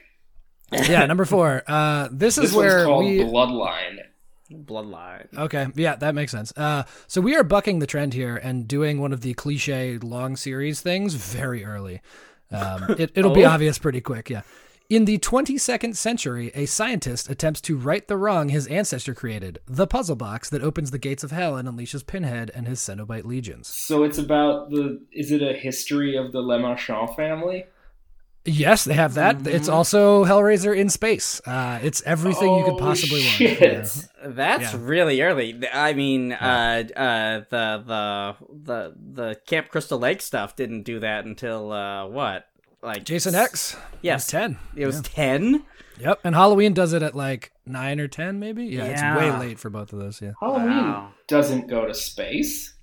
[0.71, 1.63] yeah, number four.
[1.67, 3.19] Uh, this is This one's where called we.
[3.19, 3.97] Bloodline.
[4.51, 5.27] Bloodline.
[5.37, 6.53] Okay, yeah, that makes sense.
[6.55, 10.35] Uh, so we are bucking the trend here and doing one of the cliche long
[10.35, 12.01] series things very early.
[12.51, 13.49] Um, it, it'll be Oh.
[13.51, 14.29] obvious pretty quick.
[14.29, 14.41] Yeah.
[14.89, 19.87] In the 22nd century, a scientist attempts to right the wrong his ancestor created the
[19.87, 23.67] puzzle box that opens the gates of hell and unleashes Pinhead and his Cenobite legions.
[23.67, 25.01] So it's about the.
[25.11, 27.65] Is it a history of the Le Marchand family?
[28.45, 29.47] Yes, they have that.
[29.47, 31.41] It's also Hellraiser in space.
[31.47, 33.61] Uh, it's everything you could Oh, possibly shit.
[33.61, 34.09] want.
[34.21, 34.27] Yeah.
[34.27, 34.79] That's Yeah.
[34.81, 35.59] really early.
[35.71, 41.23] I mean, uh, uh, the the the the Camp Crystal Lake stuff didn't do that
[41.23, 42.47] until uh, what?
[42.83, 43.75] Like Jason X.
[44.01, 44.57] Yes, was 10.
[44.75, 45.63] It was ten.
[45.99, 48.65] Yep, and Halloween does it at like nine or ten, maybe.
[48.65, 50.21] Yeah, it's way late for both of those.
[50.21, 51.11] Yeah, Halloween Wow.
[51.27, 52.73] doesn't go to space.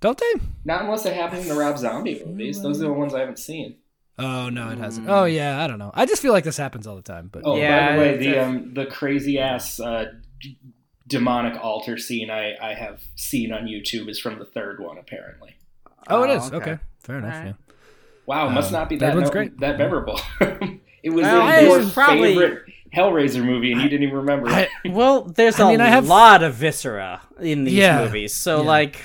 [0.00, 0.40] don't they?
[0.64, 2.60] Not unless it happened in the Rob Zombie movies.
[2.60, 3.76] Those are the ones I haven't seen.
[4.18, 5.08] Oh no, it hasn't.
[5.08, 5.90] Oh yeah, I don't know.
[5.94, 7.28] I just feel like this happens all the time.
[7.32, 10.58] But Oh, Yeah, by the way, the a- um, the crazy ass uh, d-
[11.06, 15.56] demonic altar scene I, I have seen on YouTube is from the third one, apparently.
[16.08, 16.56] oh, it Oh, is okay.
[16.72, 16.78] okay.
[17.00, 17.34] Fair enough.
[17.34, 17.46] Alright.
[17.65, 17.65] Yeah.
[18.26, 19.60] Wow, must Um, not be that that one's no- great.
[19.60, 20.20] that memorable.
[21.02, 22.62] it was Well, in your it's probably- favorite
[22.94, 24.90] Hellraiser movie, and you didn't even remember I- it.
[24.92, 28.04] Well, there's I mean, a I have- a lot of viscera in these Yeah.
[28.04, 28.66] movies, so Yeah.
[28.68, 29.04] like,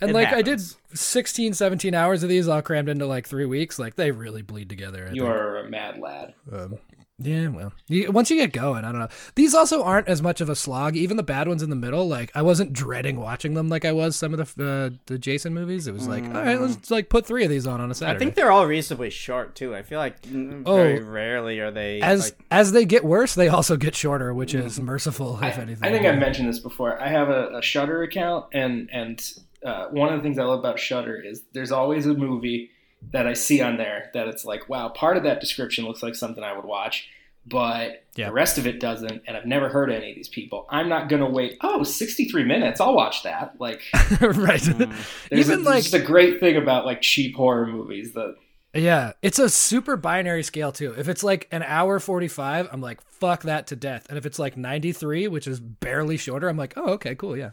[0.00, 0.76] And It like I did happens.
[0.92, 3.78] 16, 17 hours of these all crammed into like three weeks.
[3.78, 5.06] Like they really bleed together.
[5.08, 5.32] I You think.
[5.34, 6.34] are a mad lad.
[6.52, 6.78] Um,
[7.18, 9.08] yeah, well, you, once you get going, I don't know.
[9.36, 10.96] These also aren't as much of a slog.
[10.96, 13.92] Even the bad ones in the middle, like I wasn't dreading watching them like I
[13.92, 15.86] was some of the uh, the Jason movies.
[15.86, 18.16] It was like, all right, let's like put three of these on on a Saturday.
[18.16, 19.76] I think they're all reasonably short too.
[19.76, 20.76] I feel like mm, Oh.
[20.76, 24.52] very rarely are they as like, as they get worse, they also get shorter, which
[24.54, 25.88] is merciful I, if anything.
[25.88, 27.00] I think I've mentioned this before.
[27.00, 29.22] I have a, a Shudder account, and and
[29.64, 32.70] uh, one of the things I love about Shudder is there's always a movie
[33.12, 36.14] that I see on there that it's like, wow, part of that description looks like
[36.14, 37.08] something I would watch,
[37.46, 38.26] but Yeah.
[38.28, 39.22] the rest of it doesn't.
[39.26, 40.66] And I've never heard of any of these people.
[40.70, 41.58] I'm not gonna wait.
[41.60, 42.80] Oh, 63 minutes.
[42.80, 43.54] I'll watch that.
[43.60, 43.82] Like,
[44.20, 44.60] right.
[44.60, 48.34] mm, there's Even a, like- there's a great thing about like cheap horror movies that
[48.74, 50.94] Yeah, it's a super binary scale too.
[50.98, 54.06] If it's like an hour 45, I'm like, fuck that to death.
[54.08, 57.50] And if it's like 93, which is barely shorter, I'm like, oh, okay, cool, yeah.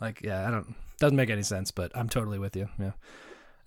[0.00, 2.68] like, yeah, I don't, doesn't make any sense, but I'm totally with you.
[2.80, 2.92] Yeah.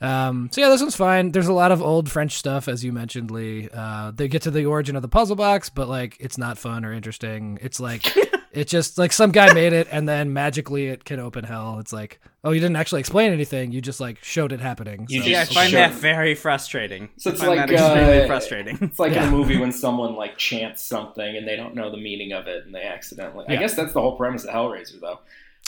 [0.01, 1.31] Um, so yeah, this one's fine.
[1.31, 3.67] There's a lot of old French stuff, as you mentioned, Lee.
[3.73, 6.85] Uh, they get to the origin of the puzzle box, but like, it's not fun
[6.85, 7.59] or interesting.
[7.61, 8.05] It's like,
[8.53, 11.79] it just like some guy made it and then magically it can open hell.
[11.79, 13.73] It's like, oh, you didn't actually explain anything.
[13.73, 15.05] You just like showed it happening.
[15.09, 15.79] You So- yeah, I find sure.
[15.81, 17.09] that very frustrating.
[17.17, 18.77] So it's I find like, that extremely uh, frustrating.
[18.81, 19.23] It's like Yeah.
[19.27, 22.47] in a movie when someone like chants something and they don't know the meaning of
[22.47, 23.45] it and they accidentally.
[23.49, 25.19] I guess that's the whole premise of Hellraiser, though.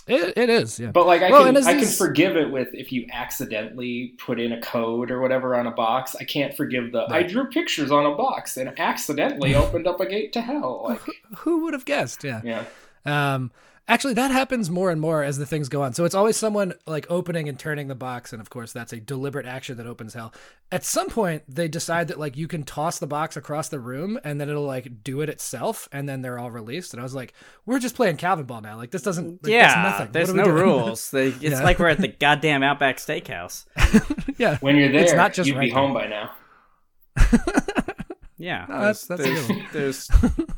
[0.07, 0.91] It, it is, yeah.
[0.91, 4.51] But like, I Well, can I can forgive it with if you accidentally put in
[4.51, 6.15] a code or whatever on a box.
[6.19, 10.05] I can't forgive the I drew pictures on a box and accidentally opened up a
[10.05, 10.85] gate to hell.
[10.87, 11.01] Like,
[11.39, 12.23] Who would have guessed?
[12.23, 12.41] Yeah.
[12.43, 12.63] yeah,
[13.05, 13.51] Um,
[13.93, 15.93] actually, that happens more and more as the things go on.
[15.93, 18.99] So it's always someone like opening and turning the box, and of course, that's a
[18.99, 20.33] deliberate action that opens hell.
[20.71, 24.19] At some point, they decide that like you can toss the box across the room,
[24.23, 26.93] and then it'll like do it itself, and then they're all released.
[26.93, 27.33] And I was like,
[27.65, 28.77] we're just playing Calvinball now.
[28.77, 29.43] Like this doesn't.
[29.43, 30.11] Like, yeah, that's nothing.
[30.13, 30.55] there's no doing?
[30.55, 31.11] rules.
[31.11, 31.63] They- It's Yeah.
[31.63, 33.65] like we're at the goddamn Outback Steakhouse.
[34.37, 34.57] yeah.
[34.61, 36.31] when you're there, It's not just you'd be right home by now.
[38.37, 40.09] Yeah, No, that's- that's there's, there's, there's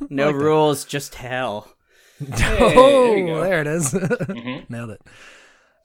[0.10, 0.44] no like that.
[0.44, 1.74] rules, just hell.
[2.60, 3.94] oh, there there it is.
[3.94, 4.70] Mhm.
[4.70, 5.02] Nailed it.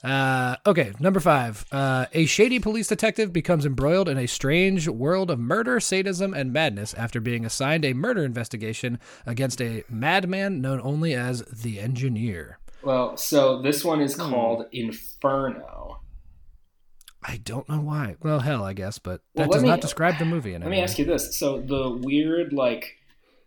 [0.04, 1.64] Uh, okay, number five.
[1.72, 6.52] Uh, a shady police detective becomes embroiled in a strange world of murder, sadism, and
[6.52, 12.60] madness after being assigned a murder investigation against a madman known only as the Engineer.
[12.84, 14.30] Well, so this one is Hmm.
[14.30, 15.98] called Inferno.
[17.20, 18.14] I don't know why.
[18.22, 20.70] Well, hell, I guess, but that let does me- not describe the movie in Let
[20.70, 20.82] me way.
[20.84, 22.97] ask you this: so the weird like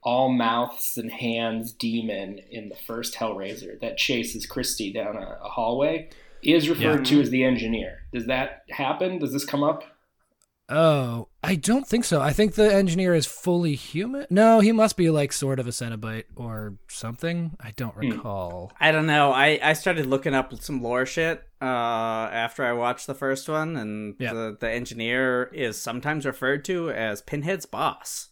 [0.04, 5.50] all mouths and hands demon in the first Hellraiser that chases Kirsty down a, a
[5.50, 6.10] hallway
[6.44, 8.00] is referred to as the engineer.
[8.12, 9.20] Does that happen?
[9.20, 9.84] Does this come up?
[10.70, 12.22] Oh, I don't think so.
[12.22, 14.26] I think the engineer is fully human.
[14.30, 17.58] No, he must be like sort of a Cenobite or something.
[17.60, 18.72] I don't recall.
[18.80, 19.34] I don't know.
[19.34, 23.76] I, I started looking up some lore shit uh, after I watched the first one,
[23.76, 24.34] and Yeah.
[24.34, 28.30] the, the engineer is sometimes referred to as Pinhead's boss.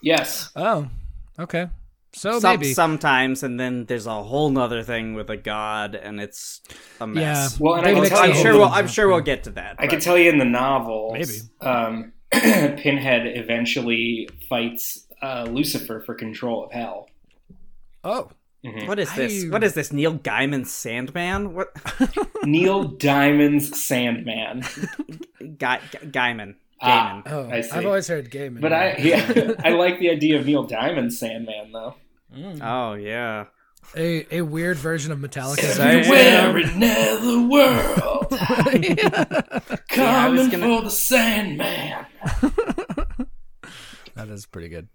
[0.00, 0.50] Yes.
[0.56, 0.88] Oh,
[1.38, 1.68] okay.
[2.14, 2.74] So Some- maybe.
[2.74, 6.60] sometimes, and then there's a whole nother thing with a god, and it's
[7.00, 7.22] a mess.
[7.22, 7.32] yeah.
[7.32, 7.60] mess.
[7.60, 9.76] Well, and I can tell, I'm sure we'll I'm sure we'll get to that.
[9.78, 11.38] I can tell you in the novel, Maybe.
[11.62, 17.08] um, Pinhead eventually fights uh, Lucifer for control of hell.
[18.04, 18.28] Oh,
[18.64, 18.86] Mhm.
[18.86, 19.44] What is this?
[19.44, 19.90] I- What is this?
[19.92, 21.54] Neil Gaiman Sandman?
[21.54, 21.72] What?
[22.44, 24.62] Neil Diamond's Sandman.
[25.58, 26.54] Guy, Gaiman.
[26.82, 27.22] Ah.
[27.26, 27.48] Oh.
[27.48, 27.70] I see.
[27.72, 28.60] I've always heard Gaiman.
[28.60, 31.94] But I, yeah, I like the idea of Neil Diamond's Sandman, though.
[32.62, 33.46] Oh yeah.
[33.96, 35.78] a a weird version of Metallica.
[35.78, 42.06] Everywhere in the world, I was coming gonna- for the Sandman.
[44.14, 44.88] that is pretty good.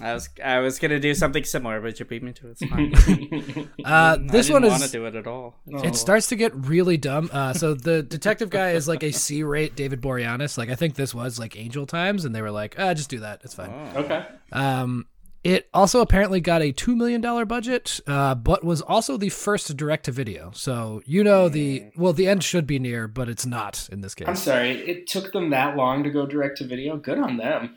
[0.00, 2.58] I was I was gonna do something similar, but you beat me to it.
[2.60, 3.70] It's fine.
[3.86, 5.54] Uh, this I one didn't want is to do it at all.
[5.66, 7.30] It starts to get really dumb.
[7.32, 10.58] Uh, so the detective guy is like a C-rate David Boreanaz.
[10.58, 13.20] Like I think this was like Angel Times, and they were like, ah, just do
[13.20, 13.42] that.
[13.44, 13.70] It's fine.
[13.94, 14.26] Okay.
[14.50, 15.06] Um,
[15.44, 19.76] it also apparently got a two million dollar budget, uh, but was also the first
[19.76, 20.50] direct to video.
[20.52, 24.16] So you know the well, the end should be near, but it's not in this
[24.16, 24.26] case.
[24.26, 26.96] I'm sorry, it took them that long to go direct to video.
[26.96, 27.76] Good on them.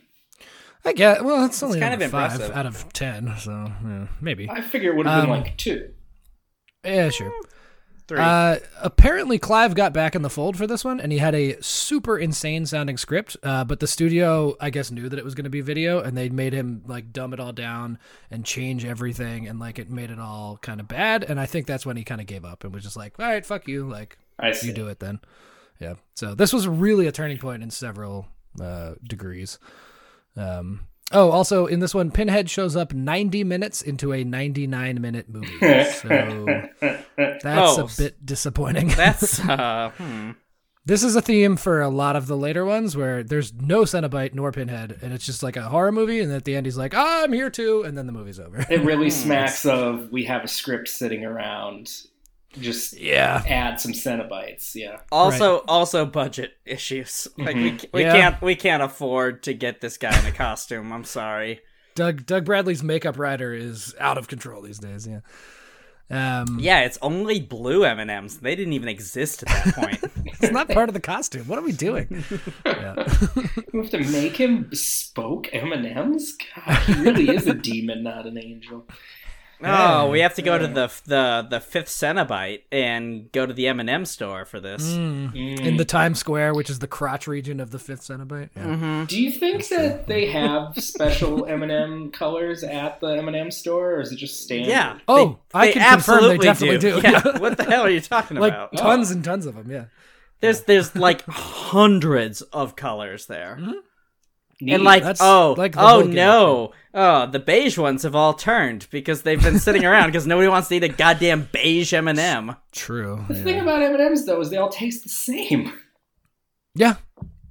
[0.86, 1.24] I get.
[1.26, 2.56] Well, it's only kind number of five impressive.
[2.56, 3.52] out of ten, so
[3.84, 4.50] yeah, maybe.
[4.50, 5.92] I figure it would have been Um, like two.
[6.86, 7.32] Yeah, sure.
[8.08, 8.18] Three.
[8.18, 11.62] Uh, apparently, Clive got back in the fold for this one, and he had a
[11.62, 13.38] super insane sounding script.
[13.44, 16.18] Uh, but the studio, I guess, knew that it was going to be video, and
[16.18, 18.00] they made him like dumb it all down
[18.32, 21.24] and change everything, and like it made it all kind of bad.
[21.24, 23.28] And I think that's when he kind of gave up and was just like, "All
[23.28, 24.68] right, fuck you, like I see.
[24.68, 25.20] you do it then."
[25.80, 25.96] Yeah.
[26.16, 28.26] So this was really a turning point in several
[28.60, 29.60] uh, degrees.
[30.36, 35.28] Um, oh, also in this one, Pinhead shows up 90 minutes into a 99 minute
[35.30, 35.58] movie.
[35.60, 36.46] So
[37.18, 38.90] that's Oh, a bit disappointing.
[38.90, 39.92] That's uh.
[39.98, 40.32] hmm.
[40.86, 44.34] this is a theme for a lot of the later ones where there's no Cenobite
[44.34, 46.94] nor Pinhead, and it's just like a horror movie, and at the end he's like,
[46.96, 48.66] oh, I'm here too, and then the movie's over.
[48.70, 51.92] It really smacks of we have a script sitting around.
[52.54, 53.44] Just yeah.
[53.48, 54.74] add some Cenobites.
[54.76, 54.98] Yeah.
[55.12, 57.28] Also, also budget issues.
[57.38, 57.86] Like we Mhm.
[57.94, 58.12] we Yeah.
[58.14, 60.92] can't we can't afford to get this guy in a costume.
[60.92, 61.62] I'm sorry.
[61.96, 65.20] Doug Doug Bradley's makeup writer is out of control these days, yeah.
[66.12, 68.38] Um, Yeah, it's only blue M and M's.
[68.40, 70.00] They didn't even exist at that point.
[70.42, 71.48] It's not part of the costume.
[71.50, 72.24] What are we doing?
[72.66, 72.96] yeah.
[73.74, 76.38] You have to make him bespoke M and M's.
[76.56, 78.88] God, he really is a demon, not an angel.
[79.64, 83.68] Oh, we have to go to the the the fifth Cenobite and go to the
[83.68, 84.88] M and M store for this.
[84.94, 85.34] Mm.
[85.34, 85.60] Mm.
[85.66, 88.50] In the Times Square, which is the crotch region of the fifth Cenobite.
[88.56, 88.64] Yeah.
[88.64, 89.06] Mm-hmm.
[89.06, 93.36] Do you think that they have special M and M colors at the M and
[93.36, 94.70] M store, or is it just standard?
[94.70, 95.00] Yeah.
[95.08, 97.02] Oh, they, I they can confirm they definitely do.
[97.04, 97.38] Yeah.
[97.40, 98.76] what the hell are you talking Like about?
[98.78, 99.86] tons and tons of them, yeah.
[100.42, 103.60] There's there's like hundreds of colors there.
[104.62, 104.74] Neat.
[104.74, 108.34] And like, That's oh, like oh whole gimmick, no, oh, the beige ones have all
[108.34, 112.10] turned because they've been sitting around because nobody wants to eat a goddamn beige M
[112.10, 113.24] and m True.
[113.30, 113.44] the yeah.
[113.44, 115.72] thing about M and M's though is they all taste the same.
[116.76, 116.96] Yeah.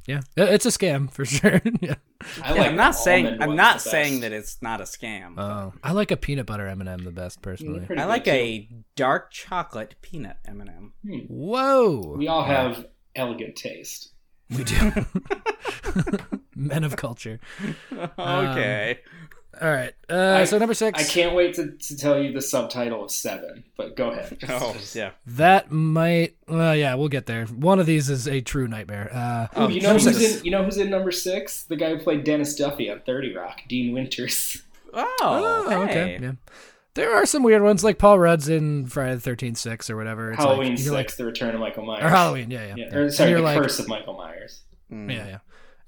[0.06, 0.20] Yeah.
[0.36, 1.60] It's a scam for sure.
[1.80, 1.94] yeah.
[2.42, 5.38] I like I'm not saying I'm not saying that it's not a scam.
[5.38, 7.80] Oh, I like a peanut butter M&M the best personally.
[7.86, 8.30] Pretty I like too.
[8.30, 10.92] a dark chocolate peanut M and m
[11.28, 12.16] Whoa.
[12.16, 14.12] We all have elegant taste.
[14.50, 14.92] We do.
[16.56, 17.38] Men of culture.
[18.18, 18.98] Okay.
[19.60, 19.92] All right.
[20.08, 21.00] Uh, I- so number six.
[21.00, 24.38] I can't wait to, to tell you the subtitle of Seven, but go ahead.
[24.48, 25.10] oh yeah.
[25.26, 26.36] That might.
[26.46, 27.46] Well, yeah, we'll get there.
[27.46, 29.10] One of these is a true nightmare.
[29.12, 30.38] Uh, Ooh, you know who's six.
[30.38, 30.44] in?
[30.44, 31.64] You know who's in number six?
[31.64, 34.62] The guy who played Dennis Duffy on Thirty Rock, Dean Winters.
[34.94, 35.76] Oh, Oh, hey.
[35.76, 36.18] okay.
[36.22, 36.32] Yeah.
[36.98, 40.32] There are some weird ones, like Paul Rudd's in Friday the Thirteenth Six or whatever.
[40.32, 42.02] It's Halloween like, Six, you're like, The Return of Michael Myers.
[42.04, 42.74] or Halloween, yeah, yeah.
[42.76, 42.96] Yeah, yeah.
[42.96, 44.62] or sorry, you're The like, Curse of Michael Myers.
[44.92, 45.12] Mm.
[45.12, 45.38] yeah, yeah.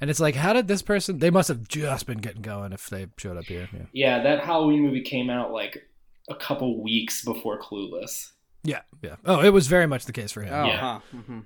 [0.00, 1.18] And it's like, how did this person?
[1.18, 3.68] They must have just been getting going if they showed up here.
[3.72, 5.86] Yeah, Yeah, that Halloween movie came out like
[6.28, 8.30] a couple weeks before Clueless.
[8.62, 9.16] yeah, yeah.
[9.26, 10.54] Oh, it was very much the case for him.
[10.54, 10.78] Oh, Yeah.
[10.78, 11.00] huh.
[11.16, 11.44] Mhm.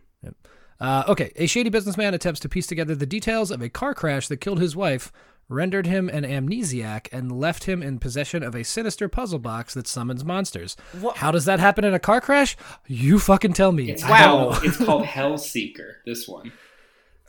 [0.80, 4.26] Uh, okay, a shady businessman attempts to piece together the details of a car crash
[4.28, 5.10] that killed his wife,
[5.48, 9.86] rendered him an amnesiac, and left him in possession of a sinister puzzle box that
[9.86, 10.76] summons monsters.
[11.00, 12.56] What- How does that happen in a car crash?
[12.86, 13.90] You fucking tell me.
[13.90, 14.50] It's Wow.
[14.52, 15.94] Called, it's called Hellseeker.
[16.06, 16.52] This one.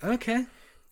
[0.04, 0.46] Okay.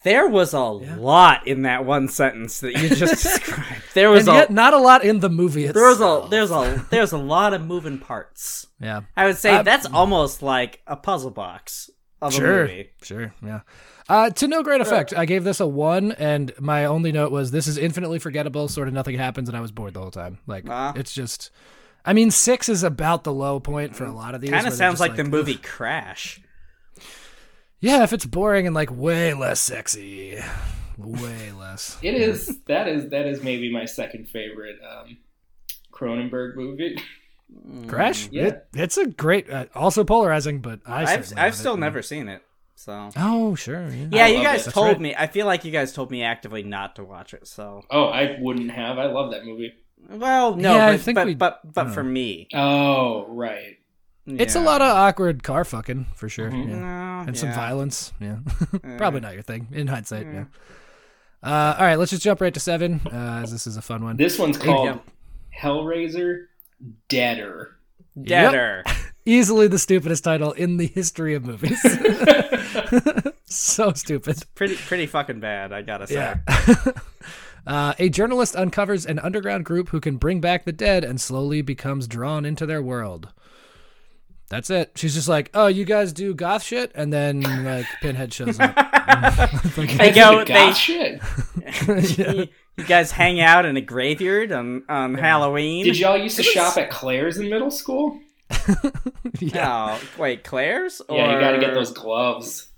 [0.04, 3.82] There was a lot in that one sentence that you just described.
[3.94, 6.86] There was And a not a lot in the movie there was a there's a
[6.92, 8.68] there's a lot of moving parts.
[8.82, 9.02] yeah.
[9.16, 11.90] I would say Uh, that's almost like a puzzle box.
[12.22, 12.90] of a Sure, movie.
[13.02, 13.62] sure, yeah.
[14.10, 15.14] Uh, to no great effect.
[15.16, 18.68] I gave this a one, and my only note was this is infinitely forgettable.
[18.68, 20.40] Sort of nothing happens, and I was bored the whole time.
[20.48, 21.52] Like it's just.
[22.06, 24.50] I mean, six is about the low point for a lot of these.
[24.50, 26.42] Kind of sounds just like, the movie Crash.
[27.80, 30.38] Yeah, if it's boring and like way less sexy,
[30.98, 31.98] way less.
[32.04, 35.18] It is that is that is maybe my second favorite um,
[35.94, 36.98] Cronenberg movie.
[37.88, 38.30] Crash.
[38.32, 38.48] Yeah.
[38.48, 41.80] It, it's a great, uh, also polarizing, but I I've I've still it.
[41.80, 42.42] never seen it.
[42.84, 43.88] So Oh sure.
[43.90, 44.08] Yeah.
[44.12, 44.72] yeah, you guys it.
[44.72, 45.00] Told right.
[45.00, 45.16] me.
[45.18, 47.48] I feel like you guys told me actively not to watch it.
[47.48, 48.98] So Oh, I wouldn't have.
[49.00, 49.74] I love that movie.
[50.10, 53.78] well, no, Yeah, I but think but, we- but but I for me, Oh, right.
[54.26, 56.50] It's a lot of awkward car fucking for sure.
[56.50, 56.70] Mhm.
[56.70, 56.76] Yeah.
[56.80, 58.12] No, and some violence.
[58.22, 58.38] Yeah,
[58.98, 60.26] probably not your thing in hindsight.
[60.26, 60.34] Yeah.
[60.34, 60.46] Yeah.
[61.50, 64.04] Uh, all right, let's just jump right to seven, uh, as this is a fun
[64.04, 64.16] one.
[64.18, 64.98] This one's called Yeah.
[65.62, 66.46] Hellraiser
[67.10, 67.78] Deader.
[68.22, 68.84] Deader.
[69.26, 71.82] Easily the stupidest title in the history of movies.
[73.46, 74.44] so stupid.
[74.56, 75.72] pretty pretty fucking bad.
[75.72, 76.16] I gotta say.
[76.16, 76.76] Yeah.
[77.68, 81.62] uh, a journalist uncovers an underground group who can bring back the dead and slowly
[81.62, 83.30] becomes drawn into their world.
[84.50, 84.92] That's it.
[84.96, 88.76] She's just like, "Oh, you guys do goth shit," and then like Pinhead shows up.
[89.76, 90.46] They go.
[90.46, 91.22] Goth They shit.
[92.18, 92.46] Yeah.
[92.78, 95.86] you guys hang out in a graveyard on on Halloween.
[95.86, 98.20] Did y'all used to shop at Claire's in middle school?
[99.40, 100.00] yeah.
[100.00, 101.02] Oh, wait, Claire's?
[101.02, 101.18] Or...
[101.18, 102.70] Yeah, you got to get those gloves.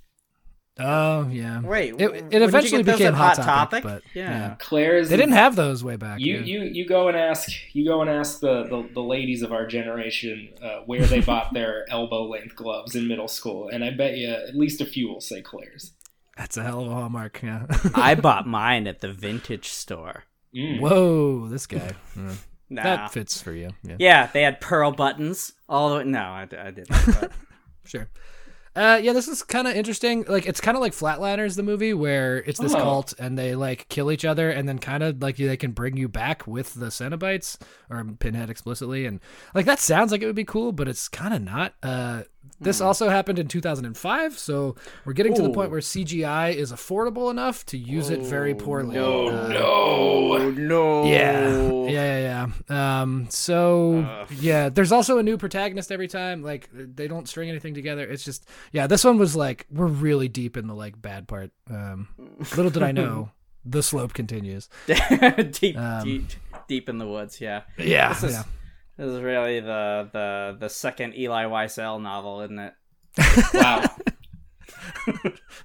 [0.78, 1.62] Oh yeah.
[1.62, 4.04] Wait, It, it eventually became hot Hot topic, Topic?
[4.04, 4.56] but Yeah.
[4.60, 5.08] Claire's.
[5.08, 6.20] they didn't have those way back.
[6.20, 6.42] You, yeah.
[6.42, 9.66] you you go and ask you go and ask the, the, the ladies of our
[9.66, 14.18] generation uh, where they bought their elbow length gloves in middle school, and I bet
[14.18, 15.94] you at least a few will say Claire's.
[16.36, 17.42] That's a hell of a hallmark.
[17.42, 17.68] Yeah.
[17.94, 20.26] I bought mine at the vintage store.
[20.54, 20.82] Mm.
[20.82, 21.94] Whoa, this guy.
[22.18, 22.34] Yeah.
[22.70, 22.84] Nah.
[22.84, 23.72] That fits for you.
[23.84, 23.96] Yeah.
[24.00, 25.54] Yeah, they had pearl buttons.
[25.70, 26.04] All the way.
[26.06, 26.90] No, I, I didn't.
[27.86, 28.10] Sure.
[28.76, 30.26] Uh, yeah, this is kind of interesting.
[30.28, 32.80] Like, it's kind of like Flatliners, the movie, where it's this Oh.
[32.80, 35.96] cult and they like kill each other, and then kind of like they can bring
[35.98, 37.58] you back with the Cenobites
[37.90, 39.20] or Pinhead explicitly, and
[39.54, 41.74] like that sounds like it would be cool, but it's kind of not.
[41.82, 42.24] Uh,
[42.62, 47.32] this also happened in 2005, so we're getting to the point where CGI is affordable
[47.32, 48.96] enough to use it very poorly.
[48.96, 49.66] no, Uh, no.
[50.38, 51.06] Oh no.
[51.06, 53.02] Yeah, yeah, yeah, yeah.
[53.02, 54.28] Um, so Ugh.
[54.40, 56.44] yeah, there's also a new protagonist every time.
[56.44, 58.04] Like they don't string anything together.
[58.04, 58.88] It's just yeah.
[58.88, 61.52] This one was like we're really deep in the like bad part.
[61.70, 62.08] Um,
[62.56, 63.32] little did I know
[63.66, 64.70] the slope continues.
[64.88, 66.24] deep, Um, deep,
[66.68, 67.42] deep in the woods.
[67.42, 67.62] Yeah.
[67.78, 68.44] Yeah, This is, yeah.
[68.98, 72.74] this is really the the the second Elie Wiesel novel, isn't it?
[73.54, 73.86] Wow.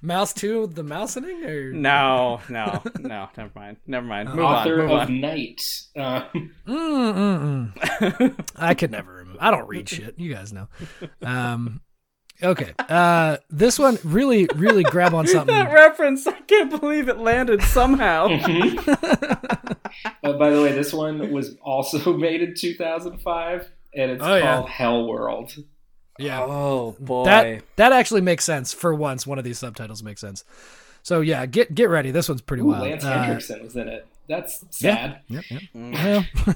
[0.01, 3.29] Mouse two, the mousening or No, no, no.
[3.37, 3.77] Never mind.
[3.87, 4.29] Never mind.
[4.29, 4.87] Move Author on.
[4.87, 5.21] Move of on.
[5.21, 5.61] Night.
[5.95, 6.23] Um,
[6.67, 7.73] Mm, mm,
[8.17, 8.45] mm.
[8.55, 9.39] I could never remember.
[9.41, 10.17] I don't read shit.
[10.17, 10.67] You guys know.
[11.23, 11.81] Um,
[12.43, 12.73] okay.
[12.77, 15.53] Uh, this one really, really grab on something.
[15.55, 18.27] that reference, I can't believe it landed somehow.
[20.23, 24.55] uh, by the way, this one was also made in 2005, and it's Oh, yeah.
[24.57, 25.53] called Hell World.
[26.19, 26.41] Yeah.
[26.43, 27.25] oh boy.
[27.25, 29.25] That that actually makes sense for once.
[29.25, 30.43] One of these subtitles makes sense.
[31.03, 32.11] So yeah, get get ready.
[32.11, 32.83] This one's pretty Ooh, wild.
[32.83, 34.05] Lance Uh, Henriksen was in it.
[34.27, 34.95] That's yeah.
[34.95, 35.19] sad.
[35.29, 35.61] Yep, yep.
[35.75, 35.93] Mm.
[36.47, 36.55] Well,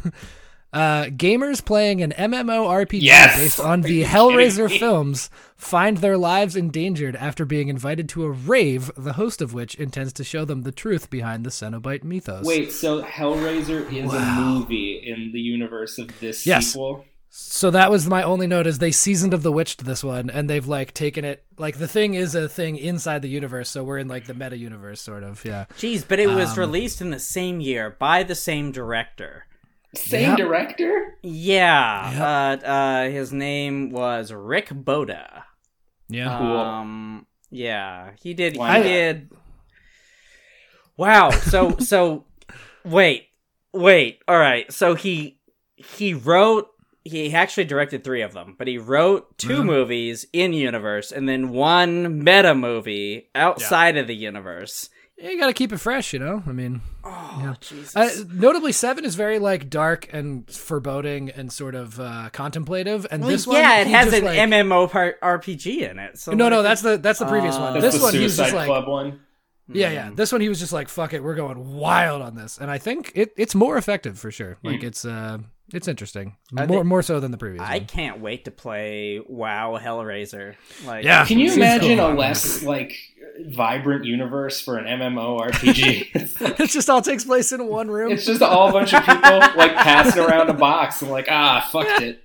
[0.76, 3.38] uh, gamers playing an MMORPG Yes!
[3.40, 8.92] based on the Hellraiser films find their lives endangered after being invited to a rave,
[8.98, 12.46] the host of which intends to show them the truth behind the Cenobite mythos.
[12.46, 14.18] Wait, so Hellraiser is Wow.
[14.18, 16.68] a movie in the universe of this Yes.
[16.74, 17.06] sequel?
[17.38, 20.30] So that was my only note is they seasoned of the witch to this one
[20.30, 23.84] and they've like taken it like the thing is a thing inside the universe, so
[23.84, 25.66] we're in like the meta universe sort of, yeah.
[25.78, 29.46] Jeez, but it was Um, released in the same year by the same director.
[29.98, 30.38] Same Yep.
[30.38, 31.18] director?
[31.24, 32.58] Yeah.
[32.64, 35.44] Uh, uh, his name was Rick Bota.
[36.10, 36.38] Yeah.
[36.38, 36.58] Cool.
[36.58, 38.58] Um, yeah, he did.
[38.58, 38.84] Why he not?
[38.84, 39.30] did.
[40.98, 41.30] Wow.
[41.32, 42.26] So so,
[42.84, 43.28] wait,
[43.74, 44.22] wait.
[44.28, 44.72] All right.
[44.72, 45.40] So he
[45.76, 46.68] he wrote.
[47.08, 49.66] He actually directed three of them, but he wrote 2 Mhm.
[49.66, 54.90] movies in universe and then one meta movie outside of the universe.
[55.18, 56.44] Yeah, you got to keep it fresh, you know?
[56.46, 57.54] I mean, Oh Yeah.
[57.62, 57.96] Jesus!
[57.96, 63.22] Uh, notably, seven is very like dark and foreboding and sort of uh, contemplative, and
[63.22, 66.18] Well, this one, yeah, it has just, an like- MMO part RPG in it.
[66.20, 67.80] So No, no, that's the that's the previous Uh, one.
[67.80, 69.20] This the one, he was just like, Club one.
[69.70, 70.10] yeah, yeah.
[70.14, 72.78] This one, he was just like, fuck it, we're going wild on this, and I
[72.78, 74.58] think it, it's more effective for sure.
[74.64, 75.38] Like it's uh,
[75.74, 77.62] it's interesting, I more think- more so than the previous.
[77.64, 77.86] I one.
[77.88, 80.56] can't wait to play WoW Hellraiser.
[80.86, 81.26] Like, Yeah.
[81.26, 82.12] Can you imagine cool.
[82.12, 82.94] a less like
[83.48, 86.10] vibrant universe for an MMORPG?
[86.14, 88.12] it's, like, it just all takes place in one room.
[88.12, 91.68] it's just a whole bunch of people like passing around a box and like, ah,
[91.72, 92.24] fucked it.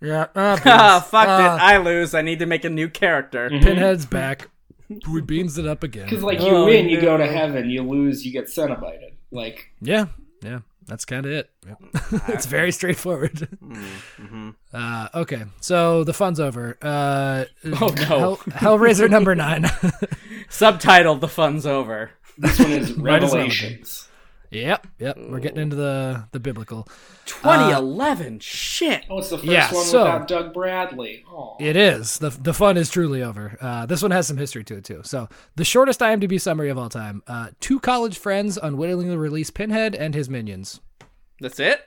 [0.00, 0.26] Yeah.
[0.34, 0.56] Ah,
[1.00, 1.10] Beans.
[1.10, 1.62] fuck Uh, it.
[1.62, 2.14] I lose.
[2.14, 3.48] I need to make a new character.
[3.48, 4.48] Pinhead's back.
[5.10, 6.04] We beans it up again.
[6.04, 7.70] Because like you Oh, win, you go to heaven.
[7.70, 9.12] You lose, you get cenobited.
[9.30, 10.06] Like Yeah,
[10.42, 11.50] yeah, that's kind of it.
[11.66, 11.78] Yep.
[12.28, 13.48] it's very straightforward.
[13.62, 14.50] Mm-hmm.
[14.72, 16.78] Uh, okay, so the fun's over.
[16.82, 18.04] Uh, Oh, no.
[18.04, 19.62] Hell, Hellraiser number nine.
[20.48, 22.10] Subtitled The Fun's Over.
[22.38, 23.48] this one is Might as well be.
[23.48, 24.08] Revelations.
[24.52, 25.16] Yep, yep.
[25.18, 26.86] We're getting into the the biblical.
[27.26, 28.40] 2011.
[28.40, 29.04] Shit.
[29.10, 31.24] Oh, it's the first Yeah, one so- without Doug Bradley.
[31.28, 33.56] Oh, It is the the fun is truly over.
[33.60, 35.00] Uh, this one has some history to it too.
[35.04, 39.94] So the shortest IMDb summary of all time: uh, two college friends unwittingly release Pinhead
[39.94, 40.80] and his minions.
[41.40, 41.80] That's it?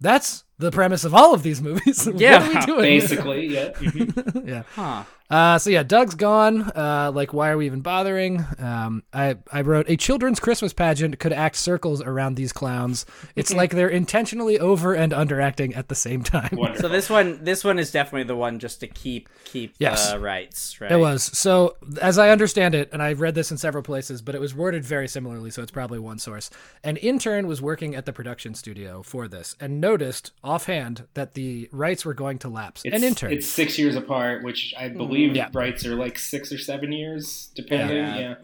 [0.00, 2.06] That's the premise of all of these movies.
[2.14, 2.82] Yeah, what are we doing?
[2.82, 3.72] basically, yeah.
[4.44, 4.62] Yeah.
[4.74, 5.04] Huh.
[5.30, 6.62] Uh, so yeah, Doug's gone.
[6.76, 8.44] Uh, like, why are we even bothering?
[8.58, 13.06] Um, I I wrote a children's Christmas pageant could act circles around these clowns.
[13.34, 16.50] It's like they're intentionally over and underacting at the same time.
[16.52, 16.82] Wonderful.
[16.82, 20.12] So this one, this one is definitely the one just to keep keep Yes.
[20.12, 20.92] the rights, right?
[20.92, 24.34] It was so, as I understand it, and I've read this in several places, but
[24.34, 26.50] it was worded very similarly, so it's probably one source.
[26.82, 31.68] An intern was working at the production studio for this and noticed offhand that the
[31.72, 32.82] rights were going to lapse.
[32.84, 33.32] It's, An intern.
[33.32, 35.48] It's six years apart, which I believe Yeah.
[35.52, 37.96] rights are like six or seven years, depending.
[37.96, 38.18] Yeah.
[38.18, 38.34] Yeah.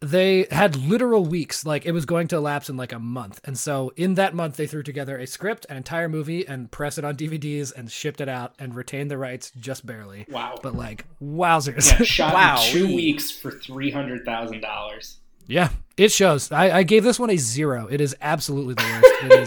[0.00, 3.56] they had literal weeks like it was going to elapse in like a month and
[3.58, 7.04] so in that month they threw together a script an entire movie and pressed it
[7.06, 10.56] on dvds and shipped it out and retained the rights just barely Wow.
[10.62, 12.56] but like wowzers Yeah, shot Wow.
[12.62, 15.20] in two weeks for three hundred thousand dollars.
[15.46, 19.24] Yeah it shows I, I gave this one a zero it is absolutely the worst
[19.24, 19.40] it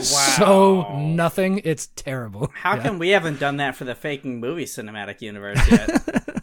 [0.00, 2.82] is so nothing it's terrible How Yeah.
[2.84, 5.90] come we haven't done that for the faking movie cinematic universe yet?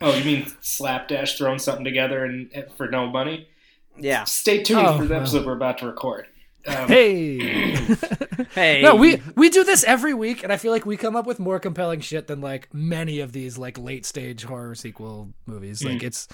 [0.00, 3.48] Oh, you mean slapdash throwing something together and and for no money?
[3.96, 4.22] yeah.
[4.24, 5.22] Stay tuned Oh, for the well.
[5.22, 6.26] episode we're about to record.
[6.68, 7.74] Um, hey
[8.54, 8.80] Hey.
[8.82, 11.38] no we we do this every week and i feel like we come up with
[11.38, 16.02] more compelling shit than like many of these like late stage horror sequel movies like
[16.02, 16.28] it's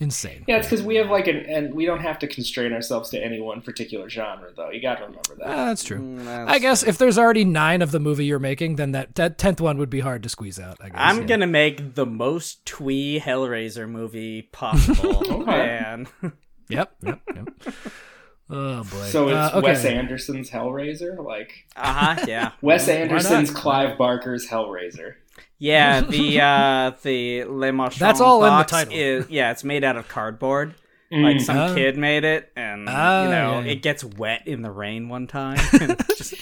[0.00, 3.10] insane Yeah, it's because we have like an, and we don't have to constrain ourselves
[3.10, 4.70] to any one particular genre, though.
[4.70, 5.46] You got to remember that.
[5.46, 5.98] Ah, that's true.
[5.98, 9.14] Mm, that's- I guess if there's already nine of the movie you're making, then that
[9.14, 10.78] that tenth one would be hard to squeeze out.
[10.80, 10.98] I guess.
[10.98, 11.26] I'm yeah.
[11.26, 15.44] gonna make the most twee Hellraiser movie possible, Okay.
[15.44, 16.06] man.
[16.68, 16.94] Yep.
[17.02, 17.20] Yep.
[17.34, 17.48] Yep.
[18.50, 19.06] oh boy.
[19.08, 19.60] so it's Uh, okay.
[19.68, 22.24] Wes Anderson's Hellraiser, like Uh huh.
[22.26, 22.52] Yeah.
[22.62, 22.88] Wes?
[22.88, 25.14] Anderson's Clive Barker's Hellraiser.
[25.58, 26.00] Yeah.
[26.00, 28.92] The uh the Le Marchand That's all in the title.
[28.94, 30.74] Is, yeah, it's made out of cardboard.
[31.22, 31.74] Like some Ah.
[31.74, 33.70] kid made it, and you know yeah, yeah.
[33.72, 35.58] it gets wet in the rain one time.
[35.72, 36.32] it's just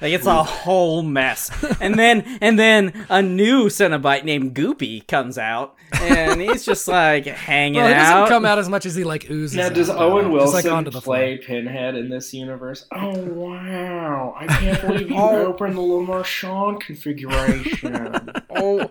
[0.00, 1.50] like it's a whole mess.
[1.80, 7.26] And then and then a new Cenobite named Goopy comes out, and he's just like
[7.26, 8.28] hanging Well, he doesn't out.
[8.28, 9.56] come out as much as he like oozes.
[9.56, 9.98] Now, out, does though.
[9.98, 11.16] Owen Just, Wilson like, onto the floor.
[11.16, 12.86] play Pinhead in this universe?
[12.92, 14.34] Oh wow!
[14.38, 15.46] I can't believe you Oh.
[15.46, 18.30] opened the Le Marchand configuration.
[18.50, 18.90] Oh,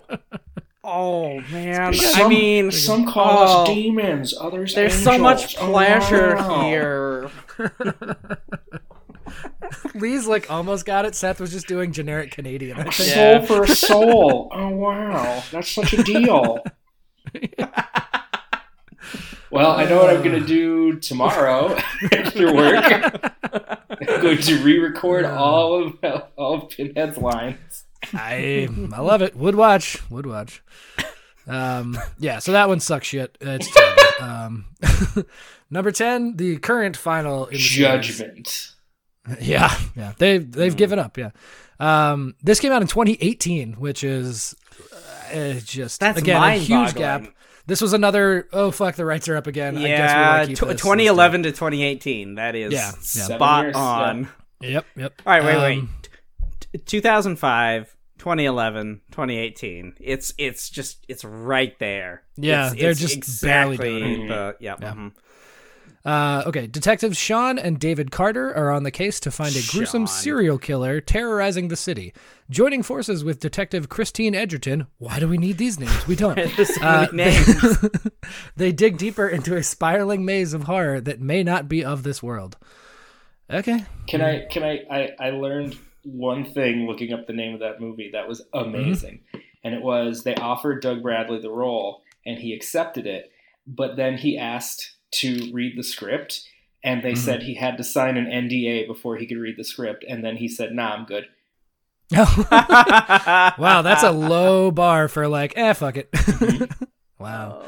[0.91, 1.93] oh man!
[2.15, 5.61] I mean, some call oh, us demons, others There's so much angels.
[5.61, 6.61] Oh, pleasure wow.
[6.61, 7.31] here.
[9.95, 11.15] Lee's like almost got it.
[11.15, 12.77] Seth was just doing generic Canadian.
[12.77, 12.93] I think.
[12.93, 13.45] Soul Yeah.
[13.45, 14.49] for a soul.
[14.61, 16.59] Oh wow, that's such a deal.
[19.49, 20.45] well, I know what I'm gonna uh.
[20.45, 21.77] do tomorrow
[22.11, 23.31] after work.
[23.91, 25.97] I'm going to re-record all of
[26.37, 27.85] all of Pinhead's lines.
[28.13, 29.35] I I love it.
[29.35, 29.97] Would watch.
[30.09, 30.61] Would watch.
[31.47, 33.37] Um, yeah, so that one sucks shit.
[33.41, 34.03] It's terrible.
[34.21, 34.65] um,
[35.69, 38.07] number ten, the current final in the series.
[38.07, 38.71] Judgment.
[39.39, 41.17] Yeah, yeah, they they've given up.
[41.17, 41.31] Yeah,
[41.79, 44.55] um, this came out in 2018, which is
[45.33, 47.23] uh, just That's again a huge gap.
[47.67, 48.47] This was another.
[48.51, 49.77] Oh fuck, the rights are up again.
[49.77, 50.59] I guess we Yeah, wanna this.
[50.59, 52.35] 2011 to 2018.
[52.35, 53.35] That is Yeah, yeah.
[53.35, 54.27] Spot years, on.
[54.61, 55.21] Yep, yep.
[55.25, 55.79] All right, wait, wait.
[55.79, 56.00] Um, T-
[56.85, 59.93] 2005, 2011, 2018.
[59.99, 62.23] It's it's just it's right there.
[62.37, 64.75] Yeah, It's- they're it's just barely exactly doing the yeah.
[64.79, 64.93] Yeah.
[64.93, 65.11] mhm.
[66.03, 70.07] Uh, okay, detectives Sean and David Carter are on the case to find a gruesome
[70.07, 70.15] Sean.
[70.15, 72.11] serial killer terrorizing the city.
[72.49, 76.07] Joining forces with Detective Christine Edgerton, why do we need these names?
[76.07, 76.39] We don't.
[76.65, 77.87] So Uh, many names.
[78.55, 82.23] they dig deeper into a spiraling maze of horror that may not be of this
[82.23, 82.57] world.
[83.51, 83.85] Okay.
[84.07, 84.45] Can I?
[84.49, 85.09] Can I, I?
[85.19, 89.21] I learned one thing looking up the name of that movie that was amazing,
[89.63, 93.31] and it was they offered Doug Bradley the role, and he accepted it,
[93.67, 96.47] but then he asked to read the script,
[96.83, 97.17] and they Mhm.
[97.17, 100.37] said he had to sign an NDA before he could read the script, and then
[100.37, 101.27] he said, "Nah, I'm good."
[102.11, 106.09] wow, that's a low bar for like, eh, fuck it.
[107.19, 107.63] wow.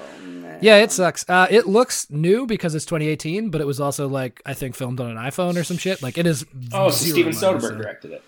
[0.64, 0.78] Oh, man.
[0.80, 1.26] Yeah, it sucks.
[1.30, 4.99] Uh, it looks new because it's 2018, but it was also like I think filmed
[4.99, 6.01] on an iPhone or some shit.
[6.01, 6.45] Like it is.
[6.74, 8.24] Oh, so Steven Soderbergh directed it.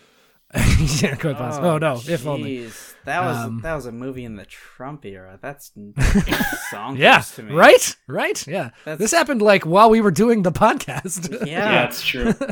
[1.04, 1.68] yeah, quite possible.
[1.68, 2.70] Oh, no, if only.
[3.04, 5.38] That was Um, that was a movie in the Trump era.
[5.42, 5.72] That's
[6.72, 7.54] song Yeah, to me.
[7.54, 8.48] right, right.
[8.48, 11.30] Yeah, That's- this happened like while we were doing the podcast.
[11.46, 11.72] Yeah.
[11.72, 12.34] Yeah, it's true.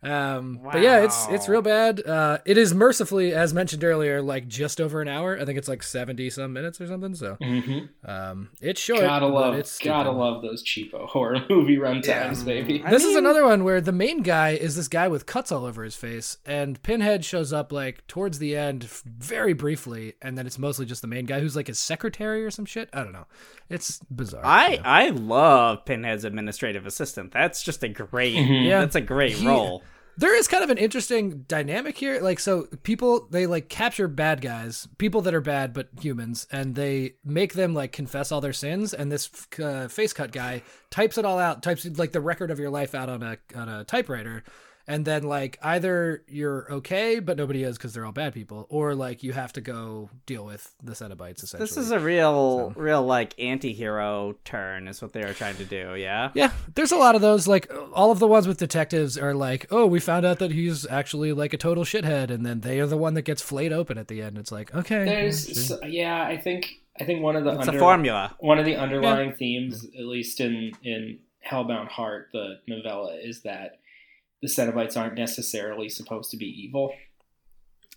[0.00, 2.06] Um, but yeah, it's it's real bad.
[2.06, 5.36] Uh, it is mercifully, as mentioned earlier, like just over an hour.
[5.36, 7.14] I think it's like seventy some minutes or something.
[7.16, 9.00] So, hmm um, it's short.
[9.00, 12.80] Gotta love, It's gotta love those cheapo horror movie runtimes, baby.
[12.84, 15.64] I This is another one where the main guy is this guy with cuts all
[15.64, 20.46] over his face, and Pinhead shows up like towards the end, very briefly, and then
[20.46, 22.88] it's mostly just the main guy who's like his secretary or some shit.
[22.92, 23.26] I don't know.
[23.68, 24.46] It's bizarre.
[24.46, 24.80] I Yeah.
[24.84, 27.32] I love Pinhead's administrative assistant.
[27.32, 28.34] That's just a great.
[28.34, 28.78] Yeah.
[28.80, 29.82] That's a great He- role.
[30.18, 32.20] There is kind of an interesting dynamic here.
[32.20, 36.74] Like so people they like capture bad guys people that are bad but humans and
[36.74, 39.30] they make them like confess all their sins and this
[39.62, 42.96] uh, face cut guy types it all out types like the record of your life
[42.96, 44.42] out on a on a typewriter
[44.88, 48.94] and then like either you're okay but nobody is because they're all bad people or
[48.94, 53.04] like you have to go deal with the cenobites essentially This is a real, real
[53.04, 55.94] like anti-hero turn, is what they were trying to do.
[55.94, 56.30] Yeah.
[56.34, 57.46] Yeah, there's a lot of those.
[57.46, 60.86] Like all of the ones with detectives are like, oh, we found out that he's
[60.86, 63.98] actually like a total shithead, and then they are the one that gets flayed open
[63.98, 64.38] at the end.
[64.38, 67.78] It's like, okay, There's, so- yeah, I think I think one of the It's under-
[67.78, 68.34] a formula.
[68.40, 73.78] one of the underlying themes, at least in in Hellbound Heart, the novella, is that
[74.42, 76.92] the Cenobites aren't necessarily supposed to be evil.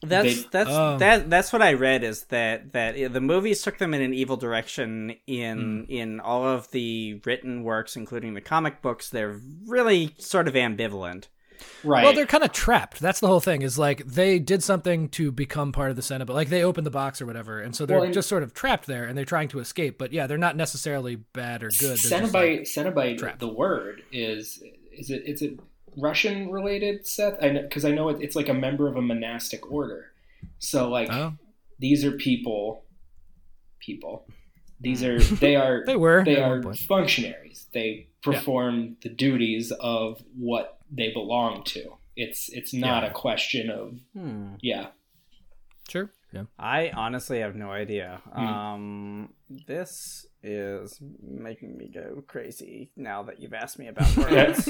[0.04, 0.98] That's They- that's Um.
[1.00, 4.36] that that's what I read is that that the movies took them in an evil
[4.36, 5.92] direction in Hmm.
[5.92, 9.10] in all of the written works, including the comic books.
[9.10, 11.26] They're really sort of ambivalent.
[11.84, 12.04] Right.
[12.04, 13.00] Well, they're kind of trapped.
[13.00, 13.62] That's the whole thing.
[13.62, 16.34] Is like they did something to become part of the Cenobite.
[16.34, 18.56] Like they opened the box or whatever, and so they're Well, and- just sort of
[18.56, 20.00] trapped there, and they're trying to escape.
[20.00, 22.00] But yeah, they're not necessarily bad or good.
[22.00, 23.38] Cenobite, like- Cenobite.
[23.38, 25.22] The word is is it?
[25.28, 25.52] It's a
[25.98, 27.42] Russian related Seth?
[27.42, 30.12] I because I know it, it's like a member of a monastic order.
[30.60, 31.34] So like oh,
[31.80, 32.84] these are people,
[33.80, 34.26] people.
[34.80, 36.24] These are they are they were.
[36.24, 37.68] they are functionaries.
[37.74, 41.94] They perform the duties of what they belong to.
[42.16, 43.10] It's it's not Yeah.
[43.10, 44.56] a question of Hmm.
[44.62, 44.88] yeah.
[45.90, 46.10] Sure.
[46.34, 46.44] Yeah.
[46.58, 48.22] I honestly have no idea.
[48.34, 48.40] Hmm.
[48.46, 49.34] Um,
[49.68, 54.68] this is making me go crazy now that you've asked me about words.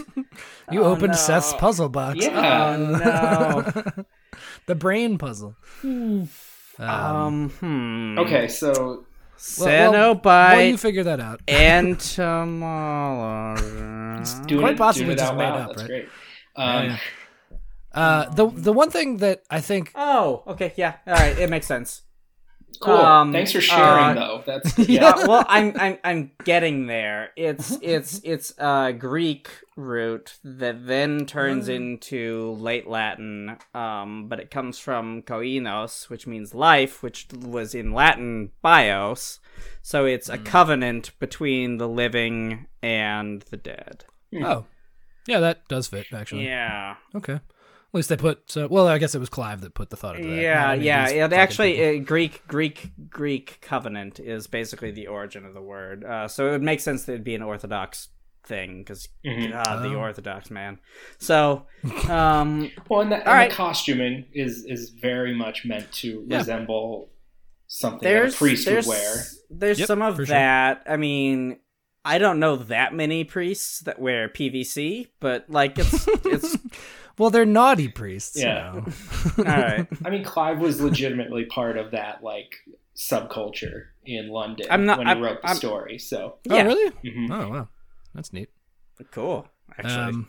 [0.72, 1.18] You Oh, opened no.
[1.18, 2.20] Seth's puzzle box.
[2.26, 2.76] Yeah.
[2.78, 4.04] Oh,
[4.66, 5.56] the brain puzzle.
[5.84, 6.30] Um,
[6.80, 8.18] Um, hmm.
[8.20, 9.06] Okay, so
[9.60, 11.42] well, Cenobite while you figure that out.
[11.48, 12.02] entomology.
[14.48, 15.60] doing Quite it, possibly it just out made loud.
[15.62, 15.88] up, That's right?
[15.90, 16.10] great.
[16.56, 16.98] Um, yeah.
[17.94, 21.68] Uh, the the one thing that I think Oh, okay, yeah, all right, it makes
[21.68, 22.04] sense.
[22.80, 22.94] Cool.
[22.94, 24.44] Um, Thanks for sharing, uh, though.
[24.46, 25.16] That's Yeah.
[25.18, 25.28] yeah.
[25.28, 27.30] Well, I'm I'm I'm getting there.
[27.36, 34.50] It's it's it's a Greek root that then turns into late Latin, um, but it
[34.52, 39.40] comes from koinos, which means life, which was in Latin bios.
[39.82, 44.06] So it's a covenant between the living and the dead.
[44.44, 44.66] oh
[45.28, 46.46] yeah that does fit actually.
[46.46, 47.40] Yeah, Okay.
[47.94, 48.88] At least they put so well.
[48.88, 50.42] I guess it was Clive that put the thought into that.
[50.42, 51.08] yeah, not any of yeah.
[51.10, 56.06] It actually uh, Greek Greek Greek covenant is basically the origin of the word.
[56.06, 58.08] Uh, so it would make sense that it'd be an Orthodox
[58.46, 59.52] thing because Mhm.
[59.52, 60.00] God, the Oh.
[60.00, 60.80] Orthodox man.
[61.20, 61.66] So,
[62.10, 63.50] um, Well, and, the, and All right.
[63.50, 66.38] the costuming is is very much meant to Yeah.
[66.38, 67.10] resemble
[67.68, 69.16] something that there's a priest there's would wear.
[69.50, 70.34] there's Yep, some of for sure.
[70.36, 70.84] that.
[70.90, 71.58] I mean,
[72.06, 76.58] I don't know that many priests that wear PVC, but like it's it's
[77.22, 78.36] well, they're naughty priests.
[78.36, 78.72] you Yeah.
[78.74, 78.86] know.
[79.38, 79.88] all right.
[80.06, 82.56] I mean, Clive was legitimately part of that like
[82.96, 85.98] subculture in London I'm not- when he I'm- wrote the I'm- story.
[86.00, 86.64] So Oh Yeah.
[86.64, 86.92] really?
[87.06, 87.30] mhm.
[87.32, 87.68] Oh wow,
[88.14, 88.50] that's neat.
[89.12, 89.48] Cool.
[89.78, 90.28] Actually, Um,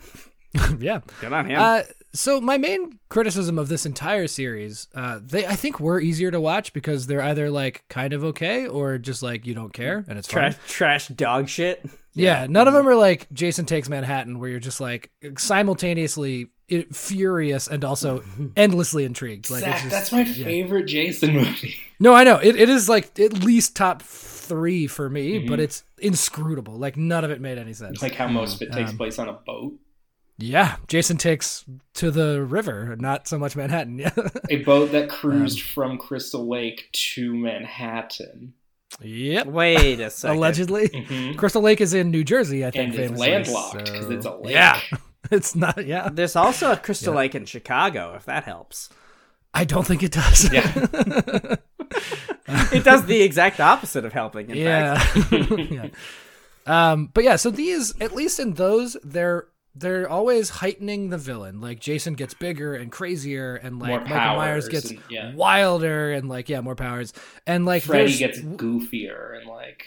[0.81, 1.01] yeah.
[1.21, 1.59] good on him.
[1.61, 1.83] Uh,
[2.15, 6.41] so my main criticism of this entire series, uh, they I think were easier to
[6.41, 10.19] watch because they're either like kind of okay or just like you don't care and
[10.19, 10.67] it's trash fine.
[10.69, 11.85] trash dog shit.
[12.15, 16.49] Yeah, none of them are like Jason Takes Manhattan, where you're just like simultaneously
[16.93, 18.23] furious and also
[18.57, 19.51] endlessly intrigued.
[19.51, 20.45] Like, it's Zach, just- that's my yeah.
[20.45, 21.77] favorite Jason movie.
[22.01, 22.57] No, I know it.
[22.57, 25.49] It is like at least top three for me, Mhm.
[25.49, 26.75] but it's inscrutable.
[26.75, 27.95] Like none of it made any sense.
[27.95, 29.75] It's Like how most of it takes Um, place on a boat.
[30.39, 31.65] Yeah, Jason takes
[31.95, 33.99] to the river, not so much Manhattan.
[33.99, 34.11] Yeah,
[34.51, 38.55] A boat that cruised Um, from Crystal Lake to Manhattan.
[39.01, 39.47] yep.
[39.47, 40.37] Wait a second.
[40.37, 41.37] Allegedly, Mhm.
[41.37, 42.65] Crystal Lake is in New Jersey.
[42.67, 44.53] I think And it's landlocked because so- it's a lake.
[44.55, 44.81] Yeah,
[45.31, 45.87] it's not.
[45.87, 47.19] Yeah, There's also a Crystal Yeah.
[47.21, 48.89] Lake in Chicago, if that helps.
[49.55, 50.51] I don't think it does.
[50.53, 51.57] Yeah.
[52.73, 54.99] It does the exact opposite of helping, in yeah.
[54.99, 55.71] fact.
[55.71, 55.87] yeah.
[56.67, 61.61] Um, but yeah, so these, at least in those, they're they're always heightening the villain.
[61.61, 65.35] Like Jason gets bigger and crazier, and like More Michael Myers gets and- yeah.
[65.35, 67.13] wilder, and like yeah, more powers.
[67.47, 69.87] And like Freddy gets goofier and like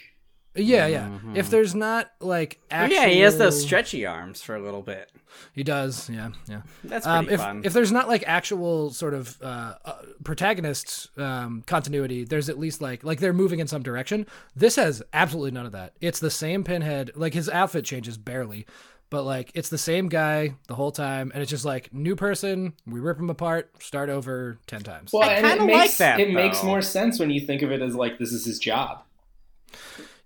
[0.58, 1.10] yeah, yeah.
[1.24, 1.36] Mhm.
[1.36, 5.12] If there's not like actual, yeah, he has those stretchy arms for a little bit.
[5.54, 6.62] He does, yeah, yeah.
[6.86, 7.62] That's Um, if fun.
[7.66, 12.82] if there's not like actual sort of uh, uh, protagonist um, continuity, there's at least
[12.82, 14.26] like like they're moving in some direction.
[14.56, 15.94] This has absolutely none of that.
[16.00, 17.12] It's the same Pinhead.
[17.16, 18.66] Like his outfit changes barely,
[19.10, 22.74] but like it's the same guy the whole time, and it's just like new person.
[22.86, 25.12] We rip him apart, start over ten times.
[25.14, 27.62] well, I and it kinda like makes that, it makes more sense when you think
[27.62, 29.04] of it as like this is his job.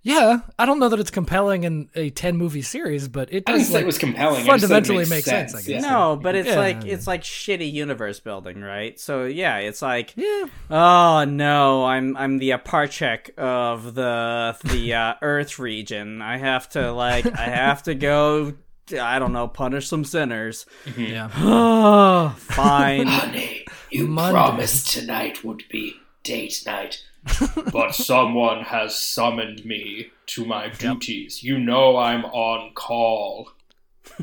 [0.02, 3.52] yeah, I don't know that it's compelling in a ten movie series, but it I
[3.52, 4.48] didn't does say like it was compelling.
[4.48, 5.82] I just said it fundamentally makes makes sense, I guess.
[5.84, 5.90] yeah.
[5.90, 8.98] no, but it's Yeah, like it's like shitty universe building, right?
[8.98, 10.46] So yeah, it's like yeah.
[10.70, 16.22] Oh no, I'm I'm the Aparchek of the the uh, Earth region.
[16.22, 18.54] I have to like I have to go.
[18.94, 20.66] I don't know, punish some sinners.
[20.84, 21.02] Mm-hmm.
[21.02, 21.30] Yeah.
[21.36, 23.06] Oh, fine.
[23.06, 24.32] Honey, you Monday.
[24.32, 27.04] promised tonight would be date night.
[27.72, 31.42] but someone has summoned me to my duties.
[31.42, 33.50] You know I'm on call.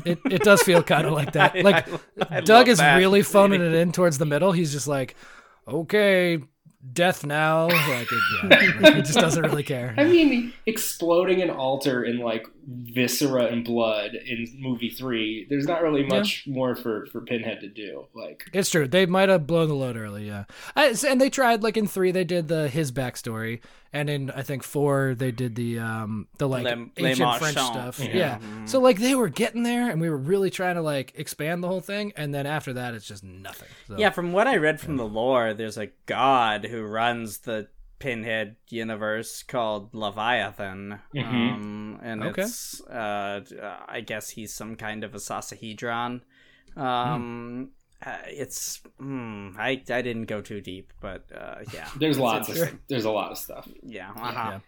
[0.04, 1.56] It it does feel kind of like that.
[1.62, 1.88] Like
[2.30, 2.96] I Doug is that.
[2.96, 4.50] really phoning it in towards the middle.
[4.52, 5.14] He's just like,
[5.66, 6.40] okay,
[6.92, 7.66] death now.
[7.68, 9.94] Like, it, yeah, like, he just doesn't really care.
[9.96, 15.46] I mean, exploding an altar in like viscera and blood in movie three.
[15.48, 18.06] There's not really much more for for Pinhead to do.
[18.14, 18.86] Like, It's true.
[18.86, 20.44] They might have blown the load early, yeah.
[20.76, 23.60] I, and they tried like in three, they did the his backstory,
[23.92, 27.56] and in I think four, they did the um the like Les- Les ancient French
[27.56, 28.00] stuff.
[28.00, 28.16] Yeah.
[28.16, 28.38] Yeah.
[28.66, 31.68] So like they were getting there, and we were really trying to like expand the
[31.68, 33.68] whole thing, and then after that, it's just nothing.
[33.86, 37.68] So, Yeah, from what I read from the lore, there's a god who runs the
[37.98, 41.00] Pinhead universe called Leviathan.
[41.14, 41.24] Mhm.
[41.24, 42.42] Um, and Okay.
[42.42, 43.40] it's, uh,
[43.88, 46.22] I guess he's some kind of a Sasahedron.
[46.76, 47.70] Um,
[48.04, 51.88] uh, it's, hmm, I, I didn't go too deep, but uh, yeah.
[51.96, 53.68] there's It's lots of there's a lot of stuff.
[53.82, 54.60] Yeah, uh-huh.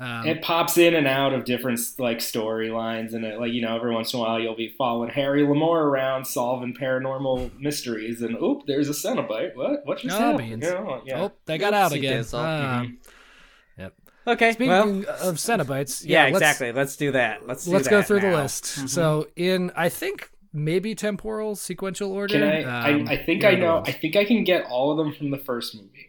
[0.00, 3.74] Um, It pops in and out of different like storylines, and it, like you know,
[3.74, 8.36] every once in a while you'll be following Harry D'Amour around solving paranormal mysteries, and
[8.40, 9.56] oop, there's a Cenobite.
[9.56, 9.80] What?
[9.84, 10.48] What just Oh, happened?
[10.50, 10.64] beans.
[10.64, 11.22] You know, yeah.
[11.24, 12.20] Oh, they got out Oopsie again.
[12.22, 12.38] dizzle.
[12.44, 12.98] Um,
[14.26, 14.88] Okay, Speaking well,
[15.22, 16.70] of Cenobites, yeah, let's- exactly.
[16.72, 17.46] Let's do that.
[17.46, 18.42] Let's do Let's go that through the now.
[18.42, 18.64] list.
[18.64, 18.88] Mhm.
[18.90, 22.34] So in I think maybe temporal sequential order.
[22.34, 23.12] Can I, um, I?
[23.14, 23.82] I think I know.
[23.86, 26.07] I think I can get all of them from the first movie.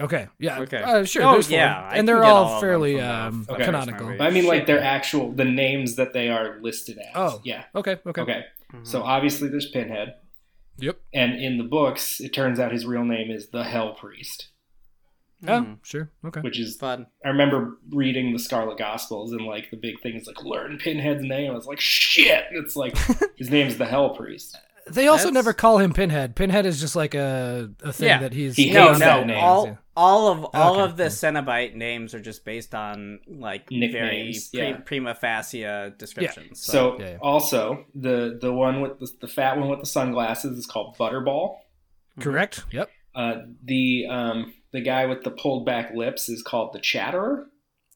[0.00, 0.28] Okay.
[0.38, 0.60] Yeah.
[0.60, 0.82] Okay.
[0.82, 1.22] Uh, sure.
[1.24, 3.64] Oh, there's yeah, I and they're all all, fairly um, Okay.
[3.64, 4.08] canonical.
[4.16, 4.66] But I mean, like Shit.
[4.66, 7.12] their actual the names that they are listed as.
[7.14, 7.40] Oh.
[7.44, 7.64] yeah.
[7.74, 7.98] Okay.
[8.06, 8.20] Okay.
[8.22, 8.44] Okay.
[8.72, 8.86] Mhm.
[8.86, 10.14] So obviously there's Pinhead,
[10.78, 10.98] Yep.
[11.12, 14.48] and in the books it turns out his real name is the Hell Priest,
[15.46, 15.78] Oh, Mhm.
[15.84, 16.10] sure.
[16.24, 16.40] Okay.
[16.40, 17.06] which is fun.
[17.24, 21.22] I remember reading the Scarlet Gospels and like the big thing is like learn Pinhead's
[21.22, 21.50] name.
[21.50, 22.44] I was like shit.
[22.52, 22.96] It's like
[23.36, 24.56] his name's the Hell Priest.
[24.88, 26.34] They also That's- never call him Pinhead.
[26.36, 28.18] Pinhead is just like a, a thing Yeah.
[28.20, 29.06] that he's He no, hates no.
[29.06, 29.38] that name.
[29.38, 31.10] All all of all Okay, of the cool.
[31.10, 34.76] Cenobite names are just based on like very pre- yeah.
[34.78, 35.62] prima facie
[35.98, 36.62] descriptions.
[36.64, 37.16] So Yeah, yeah.
[37.20, 41.56] also the the one with the, the fat one with the sunglasses is called Butterball.
[42.18, 42.64] correct.
[42.72, 42.90] Yep.
[43.14, 43.34] Uh,
[43.64, 47.46] the um the guy with the pulled back lips is called the Chatterer,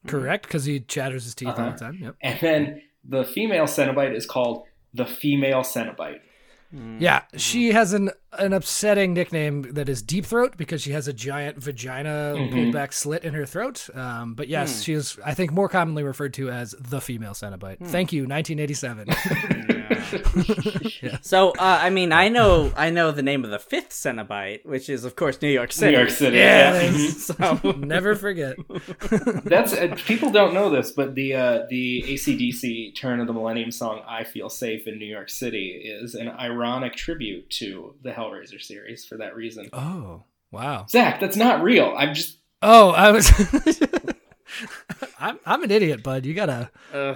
[0.07, 1.71] Correct, because he chatters his teeth all Uh-huh.
[1.71, 1.99] the time.
[2.03, 2.15] Yep.
[2.21, 6.21] and then the female Cenobite is called the female Cenobite.
[6.75, 7.01] Mhm.
[7.01, 11.13] Yeah, she has an an upsetting nickname that is Deep Throat because she has a
[11.13, 12.53] giant vagina Mhm.
[12.53, 13.89] pulled back slit in her throat.
[13.95, 14.83] Um, but yes, Hmm.
[14.85, 17.79] she is, I think, more commonly referred to as the female Cenobite.
[17.79, 17.87] Hmm.
[17.87, 19.09] Thank you, 1987.
[21.03, 21.19] Yeah.
[21.23, 24.89] So uh, I mean, I know I know the name of the fifth Cenobite, which
[24.89, 25.93] is of course New York City.
[25.93, 26.37] New York City.
[26.39, 27.09] Yeah, yeah.
[27.11, 28.57] So Never forget.
[29.45, 33.71] That's uh, people don't know this, but the uh, the ACDC Turn of the Millennium
[33.71, 38.61] song "I Feel Safe in New York City" is an ironic tribute to the Hellraiser
[38.61, 39.69] series for that reason.
[39.73, 40.87] Oh, wow.
[40.89, 41.95] Zach, that's not real.
[41.97, 43.31] I'm just Oh, I was.
[45.19, 46.25] I'm I'm an idiot, bud.
[46.25, 46.71] You gotta.
[46.93, 47.15] uh,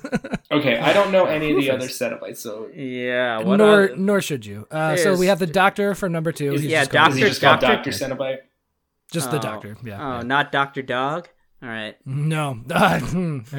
[0.52, 0.78] okay.
[0.78, 2.00] I don't know any of the Rufus.
[2.00, 3.38] other Cenobites, so yeah.
[3.42, 4.66] What nor are- nor should you.
[4.70, 6.52] Uh, so we have the doctor for number two.
[6.54, 8.38] Is- He's yeah, just called- is Doctor- just Doctor- Doctor Cenobite?
[9.12, 9.42] Just the Oh.
[9.42, 9.76] doctor.
[9.84, 9.98] Yeah.
[10.00, 10.22] Oh, yeah.
[10.22, 11.28] not Doctor Dog.
[11.62, 11.96] All right.
[12.04, 12.60] No.
[12.70, 13.00] Uh,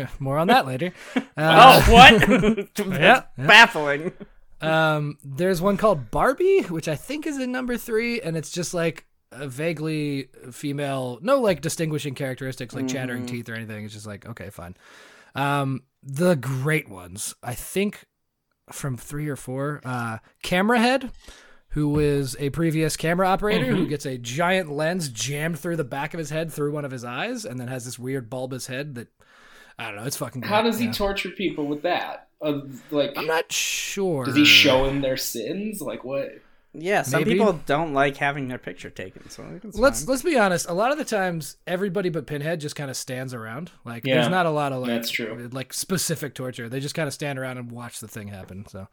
[0.20, 0.94] more on that later.
[1.38, 2.30] oh, what?
[2.30, 3.24] yeah, yeah.
[3.38, 4.14] Baffling.
[4.62, 8.74] Um, there's one called Barbie, which I think is in number three, and it's just
[8.74, 13.28] like a vaguely female, no like distinguishing characteristics like chattering Mhm.
[13.28, 13.86] teeth or anything.
[13.86, 14.76] It's just like okay, fine.
[15.36, 18.06] Um, the great ones, I think,
[18.72, 19.82] from three or four.
[19.86, 21.12] Uh, Camera Head,
[21.70, 23.90] who is a previous camera operator who Mhm.
[23.90, 27.04] gets a giant lens jammed through the back of his head through one of his
[27.04, 29.10] eyes, and then has this weird bulbous head that
[29.80, 30.04] I don't know.
[30.06, 30.42] It's fucking.
[30.44, 30.92] How great, does he yeah.
[30.92, 32.28] torture people with that?
[32.42, 32.62] Uh,
[32.92, 34.26] like, I'm not sure.
[34.26, 35.82] does he show them their sins?
[35.82, 36.30] Like what?
[36.74, 37.32] Yeah, some Maybe.
[37.32, 40.10] people don't like having their picture taken, so Let's fine.
[40.12, 40.70] let's be honest.
[40.70, 43.72] A lot of the times, everybody but Pinhead just kind of stands around.
[43.84, 45.50] Like, Yeah, there's not a lot of like that's true.
[45.52, 46.70] like specific torture.
[46.70, 48.68] They just kind of stand around and watch the thing happen.
[48.68, 48.88] So,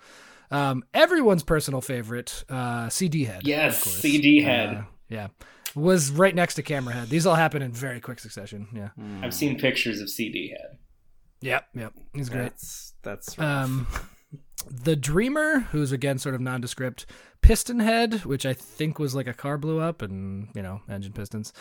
[0.50, 3.46] um, everyone's personal favorite, uh, CD head.
[3.46, 3.92] Yes, of.
[3.92, 4.70] CD head.
[4.76, 5.26] Uh, yeah,
[5.74, 7.08] was right next to camera head.
[7.08, 8.68] These all happen in very quick succession.
[8.74, 8.90] Yeah.
[9.22, 10.78] I've seen pictures of CD head.
[11.40, 11.68] Yep.
[11.74, 11.92] Yep.
[12.14, 12.42] He's great.
[12.42, 13.64] That's that's rough.
[13.64, 13.86] Um,
[14.70, 17.06] the Dreamer, who's again sort of nondescript,
[17.42, 21.12] Piston Head, which I think was like a car blew up and you know engine
[21.12, 21.52] pistons.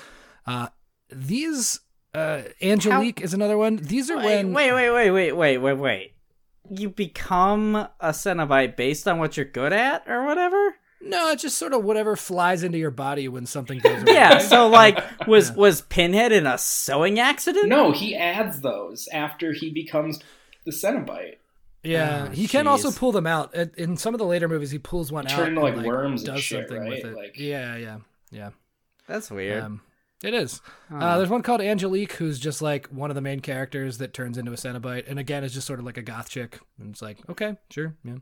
[0.45, 0.67] Uh,
[1.09, 1.79] these
[2.13, 3.77] uh, Angelique is another one.
[3.77, 6.13] These are wait, when wait, wait, wait, wait, wait, wait, wait.
[6.69, 10.75] You become a Cenobite based on what you're good at, or whatever.
[11.05, 13.97] No, it's just sort of whatever flies into your body when something goes.
[13.97, 14.07] wrong.
[14.07, 14.37] Yeah.
[14.39, 17.67] So like, was was Pinhead in a sewing accident?
[17.67, 20.19] No, he adds those after he becomes
[20.65, 21.35] the Cenobite.
[21.83, 22.27] yeah.
[22.29, 24.71] Oh, he can also pull them out In- in some of the later movies.
[24.71, 27.03] He pulls one They out, turn into, and, like, worms and does shit, something with
[27.03, 27.11] right?
[27.11, 27.15] it.
[27.17, 27.97] Like- yeah, yeah,
[28.31, 28.49] yeah.
[29.07, 29.63] That's weird.
[29.63, 29.81] Um,
[30.23, 30.61] it is.
[30.89, 34.37] Uh, there's one called Angelique, who's just like one of the main characters that turns
[34.37, 36.59] into a Cenobite, and again is just sort of like a goth chick.
[36.79, 38.19] And it's like, okay, sure, yeah.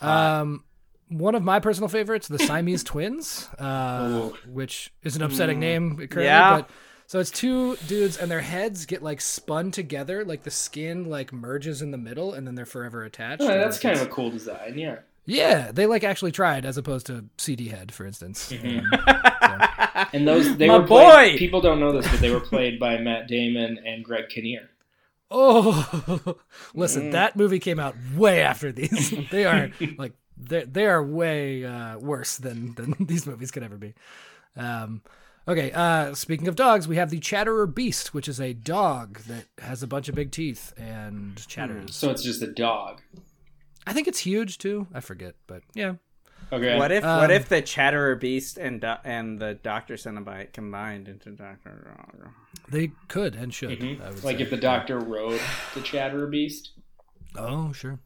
[0.00, 0.64] Um,
[1.12, 6.24] one of my personal favorites, the Siamese twins, uh, which is an upsetting name currently,
[6.24, 6.58] Yeah.
[6.62, 6.70] but
[7.06, 11.32] so it's two dudes, and their heads get like spun together, like the skin like
[11.32, 13.42] merges in the middle, and then they're forever attached.
[13.42, 14.78] Oh, that's kind of a cool design.
[14.78, 14.96] Yeah.
[15.26, 15.70] yeah.
[15.72, 18.50] They like actually tried as opposed to CD head, for instance.
[18.52, 18.86] Mm-hmm.
[18.94, 19.68] Um,
[20.14, 21.38] And those they My were played, boy!
[21.38, 24.70] people don't know this, but they were played by Matt Damon and Greg Kinnear.
[25.30, 26.36] Oh,
[26.74, 27.12] listen, Mm.
[27.12, 29.14] that movie came out way after these.
[29.30, 30.12] they are like
[30.48, 33.94] they they are way uh, worse than than these movies could ever be.
[34.56, 35.02] Um,
[35.48, 39.46] okay, uh, speaking of dogs, we have the Chatterer Beast, which is a dog that
[39.58, 41.94] has a bunch of big teeth and chatters.
[41.94, 43.00] So it's just a dog.
[43.86, 44.86] I think it's huge too.
[44.94, 45.94] I forget, but yeah.
[46.52, 46.76] Okay.
[46.78, 51.08] What if Um, what if the Chatterer Beast and do- and the Doctor Cenobite combined
[51.08, 52.30] into Doctor?
[52.68, 53.80] They could and should.
[53.80, 54.02] Mhm.
[54.04, 54.42] I would Like say.
[54.42, 55.40] if the doctor rode
[55.74, 56.72] the Chatterer Beast.
[57.36, 57.98] Oh, sure.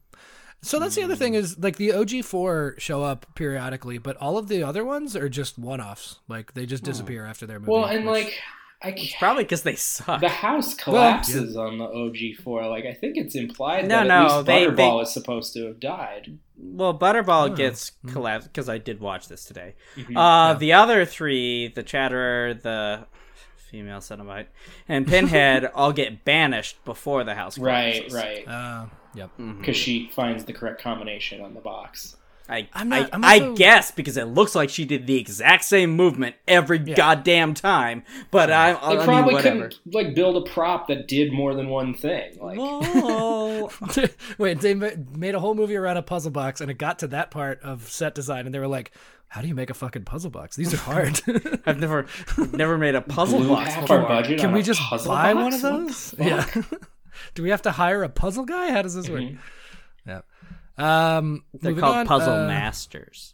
[0.61, 4.47] So that's the other thing is like the OG4 show up periodically, but all of
[4.47, 6.19] the other ones are just one-offs.
[6.27, 7.71] Like they just disappear after their movie.
[7.71, 8.33] Well, and which- like
[8.79, 10.21] I can't, Probably because they suck.
[10.21, 12.69] the house collapses on the OG4.
[12.69, 15.53] Like I think it's implied No, that no, at least they- Butterball they- is supposed
[15.53, 16.37] to have died.
[16.57, 17.55] Well, Butterball Oh.
[17.55, 19.75] gets collapsed because I did watch this today.
[19.95, 20.15] Mhm.
[20.15, 23.05] Uh, The other three, the Chatterer, the
[23.71, 24.47] female Cenobite,
[24.87, 28.47] and Pinhead, all get banished before the house Right, right.
[28.47, 28.85] Uh,
[29.17, 29.29] yep.
[29.39, 29.59] Mm-hmm.
[29.59, 32.15] Because she finds the correct combination on the box.
[32.49, 35.17] I, I'm not- I, I'm I also- guess because it looks like she did the
[35.19, 38.03] exact same movement every goddamn time.
[38.31, 39.67] But I, I, They mean, probably whatever.
[39.67, 42.37] couldn't like build a prop that did more than one thing.
[42.39, 43.69] Like Whoa.
[44.37, 47.31] Wait, they made a whole movie around a puzzle box, and it got to that
[47.31, 48.91] part of set design, and they were like,
[49.27, 50.55] "How do you make a fucking puzzle box?
[50.55, 51.19] These are hard.
[51.65, 52.05] I've never
[52.53, 53.99] never made a puzzle blew box half before.
[53.99, 55.43] our budget Can on we a just puzzle buy box?
[55.43, 56.15] one of those?
[56.17, 56.45] Yeah.
[57.25, 57.33] fuck?
[57.35, 58.71] do we have to hire a puzzle guy?
[58.71, 59.21] How does this work?
[59.21, 59.37] Mhm.
[60.05, 60.21] Yeah.
[60.77, 63.33] Um, They're called on, puzzle uh, masters.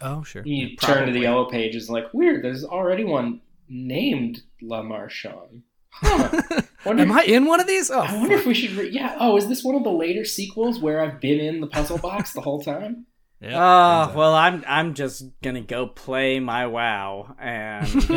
[0.00, 0.42] Oh, sure.
[0.46, 1.20] You Yeah, turn to the probably.
[1.22, 2.42] yellow pages like weird.
[2.44, 5.62] There's already one named La Marchand.
[5.90, 6.28] Huh.
[6.84, 7.90] Wonder Am if- I in one of these?
[7.90, 8.72] Oh, I wonder if we should.
[8.72, 9.16] Re- yeah.
[9.18, 12.32] Oh, is this one of the later sequels where I've been in the puzzle box
[12.32, 13.06] the whole time?
[13.40, 17.88] yeah, Oh turns well, I'm I'm just gonna go play my WoW, and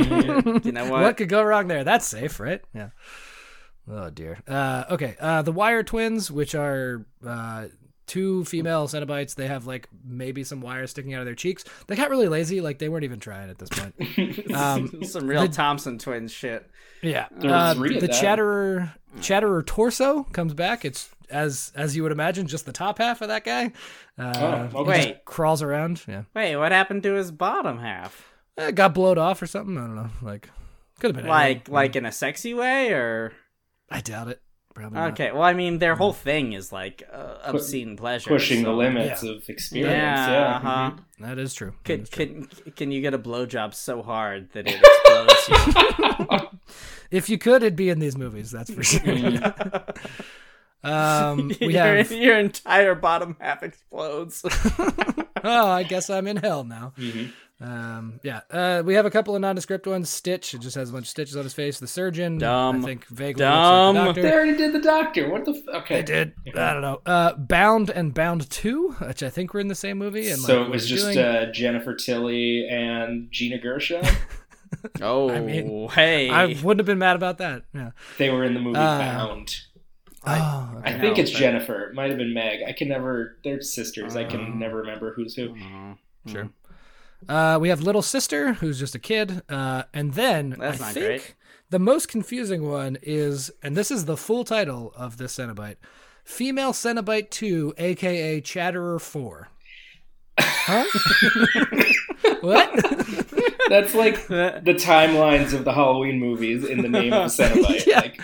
[0.66, 1.02] you know what?
[1.02, 1.18] what?
[1.18, 1.84] could go wrong there?
[1.84, 2.62] That's safe, right?
[2.74, 2.90] Yeah.
[3.92, 4.40] Oh dear.
[4.48, 5.16] Uh, okay.
[5.20, 7.68] Uh, the Wire twins, which are uh,
[8.08, 11.66] two female Cenobites, they have like maybe some wires sticking out of their cheeks.
[11.88, 12.62] They got really lazy.
[12.62, 13.96] Like they weren't even trying at this point.
[14.56, 16.70] Um, Some real the- Thompson twins shit.
[17.02, 17.28] Yeah.
[17.44, 18.08] Uh, the.
[18.08, 20.86] Chatterer Chatterer torso comes back.
[20.86, 23.72] It's as as you would imagine, just the top half of that guy.
[24.18, 24.96] Uh, Oh, he okay.
[24.98, 25.26] just Wait.
[25.26, 26.02] crawls around.
[26.08, 26.24] Yeah.
[26.36, 28.30] Wait, what happened to his bottom half?
[28.58, 29.78] Eh, got blowed off or something.
[29.78, 30.10] I don't know.
[30.22, 30.50] Like
[31.00, 31.74] could have been Like anything.
[31.74, 33.34] like in a sexy way, or
[33.92, 34.42] I doubt it.
[34.74, 35.12] Probably not.
[35.12, 35.34] okay?
[35.34, 39.32] Well, I mean, their whole thing is like uh, obscene pleasure, Pushing the limits Yeah.
[39.32, 39.92] of experience.
[39.98, 40.56] Yeah, Yeah.
[40.56, 40.92] uh-huh.
[40.92, 41.00] mhm.
[41.28, 41.74] That is true.
[41.84, 42.26] Can, is true.
[42.26, 46.48] can can you get a blowjob so hard that it explodes you?
[47.12, 48.52] If you could, it'd be in these movies.
[48.52, 49.04] That's for sure.
[50.84, 52.12] um, we your, have.
[52.14, 54.42] your entire bottom half explodes.
[55.44, 56.94] Oh, I guess I'm in hell now.
[56.98, 57.32] Mhm.
[57.62, 60.10] Um, yeah, uh, we have a couple of nondescript ones.
[60.10, 61.80] Stitch, it just has a bunch of stitches on his face.
[61.80, 62.78] The surgeon, Dumb.
[62.84, 63.96] I think vaguely Dumb.
[63.96, 65.30] looks like the They already did the doctor.
[65.30, 65.52] What the?
[65.52, 65.96] F- okay.
[65.98, 66.34] They did.
[66.56, 67.02] I don't know.
[67.06, 70.30] Uh, Bound and Bound Two, which I think were in the same movie.
[70.30, 74.04] And so like, it was just doing- uh, Jennifer Tilly and Gina Gershon.
[75.02, 77.64] oh, I mean, hey, I wouldn't have been mad about that.
[77.76, 77.92] Yeah.
[78.18, 79.56] they were in the movie Uh, Bound.
[80.26, 81.90] Oh, I think know, it's but- Jennifer.
[81.90, 82.60] It might have been Meg.
[82.68, 83.38] I can never.
[83.44, 84.16] They're sisters.
[84.16, 84.30] I Oh.
[84.30, 85.56] can never remember who's who.
[85.60, 85.96] Oh,
[86.28, 86.50] Sure.
[87.30, 90.94] Uh, we have little sister, who's just a kid, uh, and then That's I not
[90.94, 91.36] think great.
[91.70, 95.76] the most confusing one is, and this is the full title of this Cenobite:
[96.24, 99.50] Female Cenobite Two, aka Chatterer Four.
[100.40, 100.86] Huh?
[102.42, 102.72] what?
[103.70, 107.86] That's like the timelines of the Halloween movies in the name of Cenobite.
[107.86, 108.00] Yeah.
[108.00, 108.22] Like,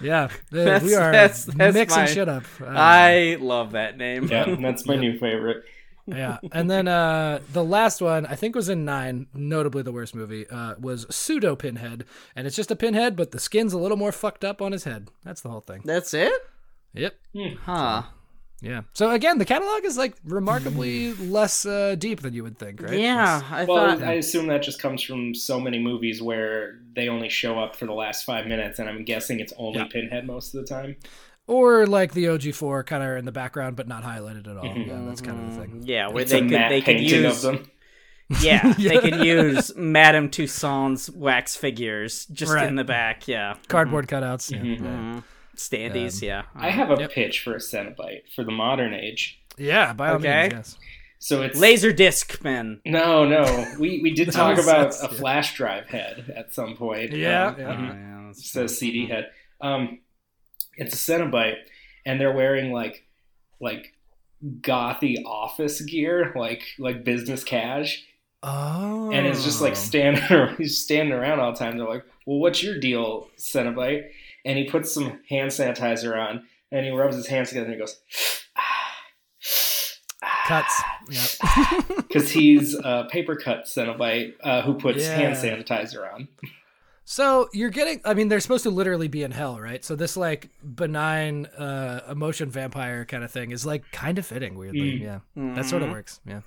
[0.00, 2.44] yeah, That's- we are that's- that's mixing my- shit up.
[2.60, 4.28] Uh, I love that name.
[4.28, 5.64] yeah, that's my new favorite.
[6.08, 10.14] Yeah, and then uh, the last one I think was in nine, notably the worst
[10.14, 12.04] movie, uh, was Pseudo Pinhead,
[12.34, 14.84] and it's just a pinhead, but the skin's a little more fucked up on his
[14.84, 15.10] head.
[15.24, 15.82] That's the whole thing.
[15.84, 16.32] That's it?
[16.94, 17.14] Yep.
[17.64, 18.02] Huh.
[18.60, 18.82] Yeah.
[18.92, 22.98] So again, the catalog is like remarkably less uh, deep than you would think, right?
[22.98, 24.02] Yeah, I Well, thought.
[24.02, 27.86] I assume that just comes from so many movies where they only show up for
[27.86, 29.84] the last five minutes, and I'm guessing it's only Yeah.
[29.86, 30.96] Pinhead most of the time.
[31.48, 34.64] Or like the OG4, kind of in the background but not highlighted at all.
[34.64, 34.86] Mhm.
[34.86, 35.82] Yeah, that's kind of the thing.
[35.84, 37.68] yeah, where It's they could they could use them.
[38.40, 42.68] yeah, they could use Madame Tussauds wax figures just Right.
[42.68, 43.26] in the back.
[43.26, 44.50] Yeah, Cardboard cutouts.
[44.52, 44.58] Yeah.
[44.58, 44.80] Mhm.
[44.80, 44.86] Yeah.
[44.86, 45.24] Mhm.
[45.56, 46.22] standees.
[46.22, 47.10] yeah, I have a Yep.
[47.12, 49.40] pitch for a Cenobite for the modern age.
[49.56, 50.42] Yeah, by all Okay.
[50.42, 50.76] means, yes.
[51.18, 52.80] So it's laser disc men.
[52.84, 53.42] No, no.
[53.80, 57.12] We we did talk was- about a flash drive head at some point.
[57.12, 57.66] Yeah, Um, yeah.
[57.66, 58.68] Oh, yeah, that's It's a true.
[58.68, 59.30] CD head.
[59.60, 59.98] Um,
[60.78, 61.56] it's a Cenobite,
[62.06, 63.04] and they're wearing like
[63.60, 63.94] like
[64.60, 68.04] gothy office gear, like like business cash,
[68.42, 69.10] Oh.
[69.12, 69.76] and it's just like oh.
[69.76, 71.76] standing he's standing around all the time.
[71.76, 74.10] They're like, "Well, what's your deal, Cenobite?"
[74.44, 77.80] And he puts some hand sanitizer on, and he rubs his hands together, and he
[77.80, 78.00] goes.
[78.56, 78.94] Ah,
[80.22, 80.74] ah, cuts.
[80.80, 80.98] Ah.
[81.10, 81.80] Yeah.
[81.96, 86.28] Because he's a paper cut Cenobite uh, who puts hand sanitizer on.
[87.10, 89.82] So you're getting I mean they're supposed to literally be in hell, right?
[89.82, 94.58] So this like benign uh emotion vampire kind of thing is like kind of fitting
[94.58, 95.00] weirdly.
[95.00, 95.00] Mm.
[95.00, 95.20] Yeah.
[95.54, 95.92] That sort of Mhm.
[95.92, 96.20] works.
[96.26, 96.40] Yeah.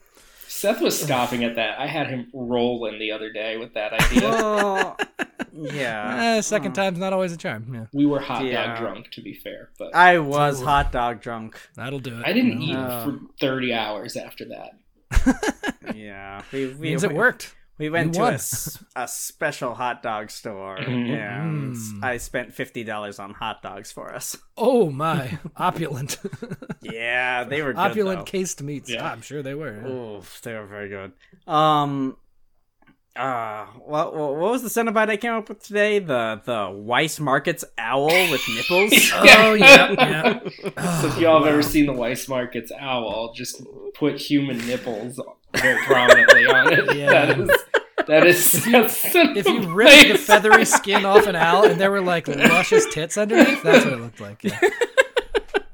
[0.48, 1.80] Seth was scoffing at that.
[1.80, 4.30] I had him rolling the other day with that idea.
[4.30, 4.98] Well,
[5.54, 6.36] yeah.
[6.38, 7.74] Eh, second time's not always a charm.
[7.74, 7.86] Yeah.
[7.92, 8.68] we were hot Yeah.
[8.68, 11.60] dog drunk, to be fair, but I was hot dog drunk.
[11.76, 12.24] That'll do it.
[12.24, 13.02] I didn't you know?
[13.02, 14.76] eat for 30 hours after that.
[15.96, 17.56] Yeah, we we, Means it we- worked.
[17.82, 18.34] We went You to a, won.
[18.36, 21.10] s- a special hot dog store, Mhm.
[21.18, 22.04] and Mm.
[22.04, 24.38] I spent fifty dollars on hot dogs for us.
[24.56, 26.18] Oh my, opulent.
[26.84, 28.26] Yeah, they were good, opulent though.
[28.26, 28.90] cased meats.
[28.90, 29.10] Yeah.
[29.12, 29.74] I'm sure they were.
[29.82, 29.88] yeah.
[30.18, 31.12] Oof, they were very good.
[31.48, 32.18] Um,
[33.16, 36.00] uh, what what was the Cenobite I came up with today?
[36.00, 38.94] The the Weiss Markets owl with nipples.
[39.14, 40.40] Oh yeah, yeah.
[41.02, 43.62] So if y'all have ever seen the Weiss Markets owl, just
[43.96, 45.20] put human nipples
[45.56, 46.96] very prominently on it.
[46.96, 47.26] Yeah.
[47.26, 47.50] That is
[48.12, 52.02] that is that's If you ripped the feathery skin off an owl and there were
[52.02, 54.44] like luscious tits underneath, that's what it looked like.
[54.44, 54.60] Yeah.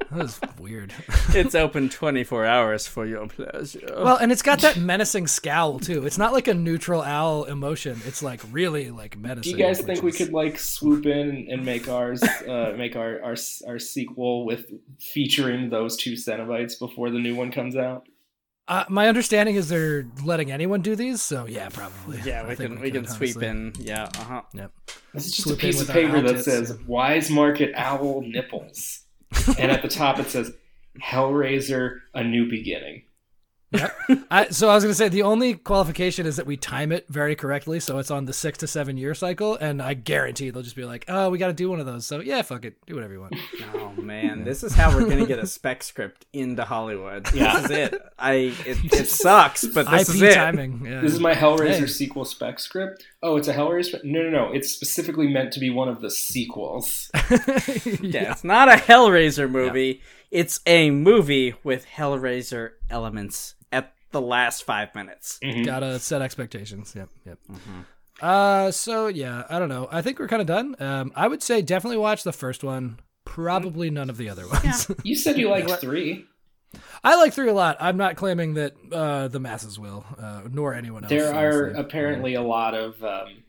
[0.10, 0.94] That was weird.
[1.36, 3.86] it's open twenty four hours for your pleasure.
[3.94, 6.06] Well, and it's got that menacing scowl too.
[6.06, 8.00] It's not like a neutral owl emotion.
[8.06, 9.52] It's like really like menacing.
[9.54, 12.96] Do you guys which think we could like swoop in and make ours uh, make
[12.96, 13.36] our, our
[13.68, 18.08] our sequel with featuring those two Cenobites before the new one comes out?
[18.68, 22.20] Uh, my understanding is they're letting anyone do these, so yeah, probably.
[22.26, 23.47] yeah, we can we can could, sweep honestly.
[23.47, 23.74] in.
[23.80, 24.41] Yeah, uh huh.
[24.53, 24.72] Yep.
[25.13, 29.03] This is just Swoop a piece of paper that says "Wise Market Owl Nipples,"
[29.57, 30.51] and at the top it says
[31.01, 33.03] "Hellraiser: A New Beginning."
[34.32, 37.36] I, so I was gonna say the only qualification is that we time it very
[37.36, 40.76] correctly, so it's on the six to seven year cycle, and I guarantee they'll just
[40.78, 42.95] be like, "Oh, we got to do one of those." So yeah, fuck it, do
[42.95, 43.36] whatever you want.
[43.74, 47.28] Oh man, this is how we're gonna get a spec script into Hollywood.
[47.34, 47.55] Yeah.
[47.59, 48.01] This is it.
[48.18, 48.32] I
[48.65, 50.34] it, it sucks, but this IP is it.
[50.36, 50.86] timing.
[50.86, 51.01] Yeah.
[51.01, 51.86] This is my Hellraiser Hey.
[51.88, 53.05] sequel spec script.
[53.22, 54.01] Oh, it's a Hellraiser.
[54.03, 54.51] No, no, no.
[54.53, 57.09] It's specifically meant to be one of the sequels.
[58.01, 60.01] Yeah, it's not a Hellraiser movie.
[60.32, 63.57] It's a movie with Hellraiser elements at
[64.12, 65.39] the last five minutes.
[65.43, 65.66] Mhm.
[65.66, 66.93] Gotta set expectations.
[66.95, 67.38] Yep, yep.
[67.51, 67.82] Mm-hmm.
[68.22, 69.88] Uh, so yeah, I don't know.
[69.91, 70.76] I think we're kind of done.
[70.80, 72.99] Um, I would say definitely watch the first one.
[73.26, 74.89] Probably none of the other ones.
[75.03, 76.26] You said you liked three.
[77.03, 77.78] I like three a lot.
[77.80, 81.10] I'm not claiming that uh, the masses will, uh, nor anyone else.
[81.10, 81.80] There are honestly.
[81.82, 83.43] apparently a lot of um,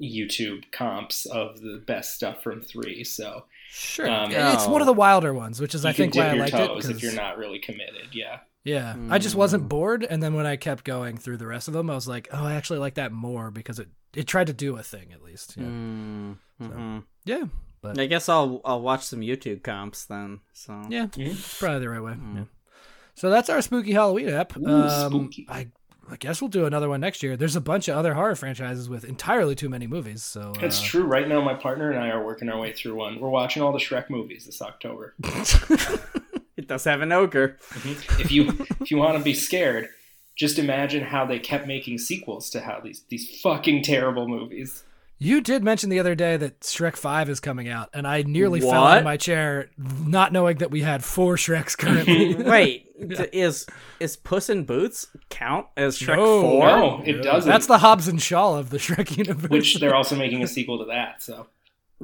[0.00, 3.04] YouTube comps of the best stuff from three.
[3.04, 4.08] So sure.
[4.10, 4.70] um, it's Oh.
[4.70, 6.70] one of the wilder ones, which is you I think why I your liked it.
[6.70, 8.08] if 'cause- you're not really committed.
[8.12, 8.40] Yeah.
[8.64, 9.68] Yeah, I just wasn't Mm.
[9.68, 12.28] bored, and then when I kept going through the rest of them, I was like,
[12.32, 15.22] oh, I actually like that more because it it tried to do a thing at
[15.22, 15.54] least.
[15.56, 17.02] Yeah, Mm, mhm.
[17.24, 17.44] yeah,
[17.80, 20.40] but I guess I'll I'll watch some YouTube comps then.
[20.52, 22.14] So yeah, it's probably the right way.
[22.36, 22.44] Yeah.
[23.14, 24.56] So that's our spooky Halloween app.
[24.56, 25.30] Ooh, um.
[25.48, 25.68] I
[26.10, 27.36] I guess we'll do another one next year.
[27.36, 30.22] There's a bunch of other horror franchises with entirely too many movies.
[30.22, 31.04] So It's uh, true.
[31.04, 33.18] Right now, my partner and I are working our way through one.
[33.20, 35.14] We're watching all the Shrek movies this October.
[36.72, 37.58] It does have an ogre.
[38.18, 38.48] if you
[38.80, 39.88] if you want to be scared,
[40.36, 44.82] just imagine how they kept making sequels to how these these fucking terrible movies.
[45.18, 48.60] You did mention the other day that Shrek Five is coming out, and I nearly
[48.60, 52.34] fell out of my chair, not knowing that we had four Shreks currently.
[52.42, 53.66] Wait, d- is
[54.00, 56.40] is Puss in Boots count as Shrek No.
[56.40, 56.66] Four?
[56.66, 57.48] No, it doesn't.
[57.48, 59.50] That's the Hobbs and Shaw of the Shrek universe.
[59.50, 61.22] which they're also making a sequel to that.
[61.22, 61.46] So,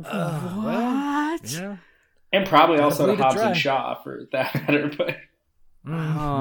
[0.05, 1.51] Uh, well, What?
[1.53, 1.77] yeah.
[2.33, 4.91] And probably also to Hobbs and Shaw for that matter.
[4.99, 5.17] But
[5.87, 5.91] Oh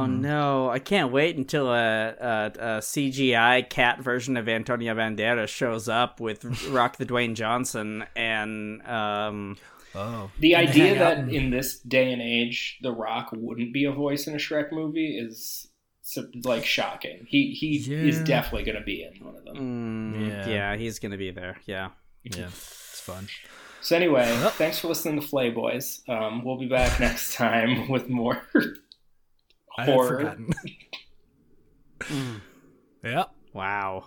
[0.07, 0.19] Mhm.
[0.19, 0.69] no!
[0.69, 6.19] I can't wait until a, a, a CGI cat version of Antonio Banderas shows up
[6.19, 9.57] with Rock the Dwayne Johnson and um.
[9.95, 13.85] Oh, the idea hang out that in this day and age, The Rock wouldn't be
[13.85, 15.67] a voice in a Shrek movie is
[16.43, 17.25] like shocking.
[17.29, 17.77] He he
[18.07, 19.55] is definitely going to be in one of them.
[20.13, 20.47] mm, Yeah.
[20.49, 20.75] yeah.
[20.75, 21.57] he's gonna be there.
[21.65, 21.89] Yeah.
[22.23, 23.27] yeah, it's fun.
[23.81, 24.49] So anyway, Well.
[24.49, 26.01] thanks for listening to Flay Boys.
[26.09, 28.41] Um, we'll be back next time with more
[29.77, 30.17] I had horror.
[30.17, 30.49] forgotten.
[33.03, 33.23] yeah.
[33.53, 34.05] Wow.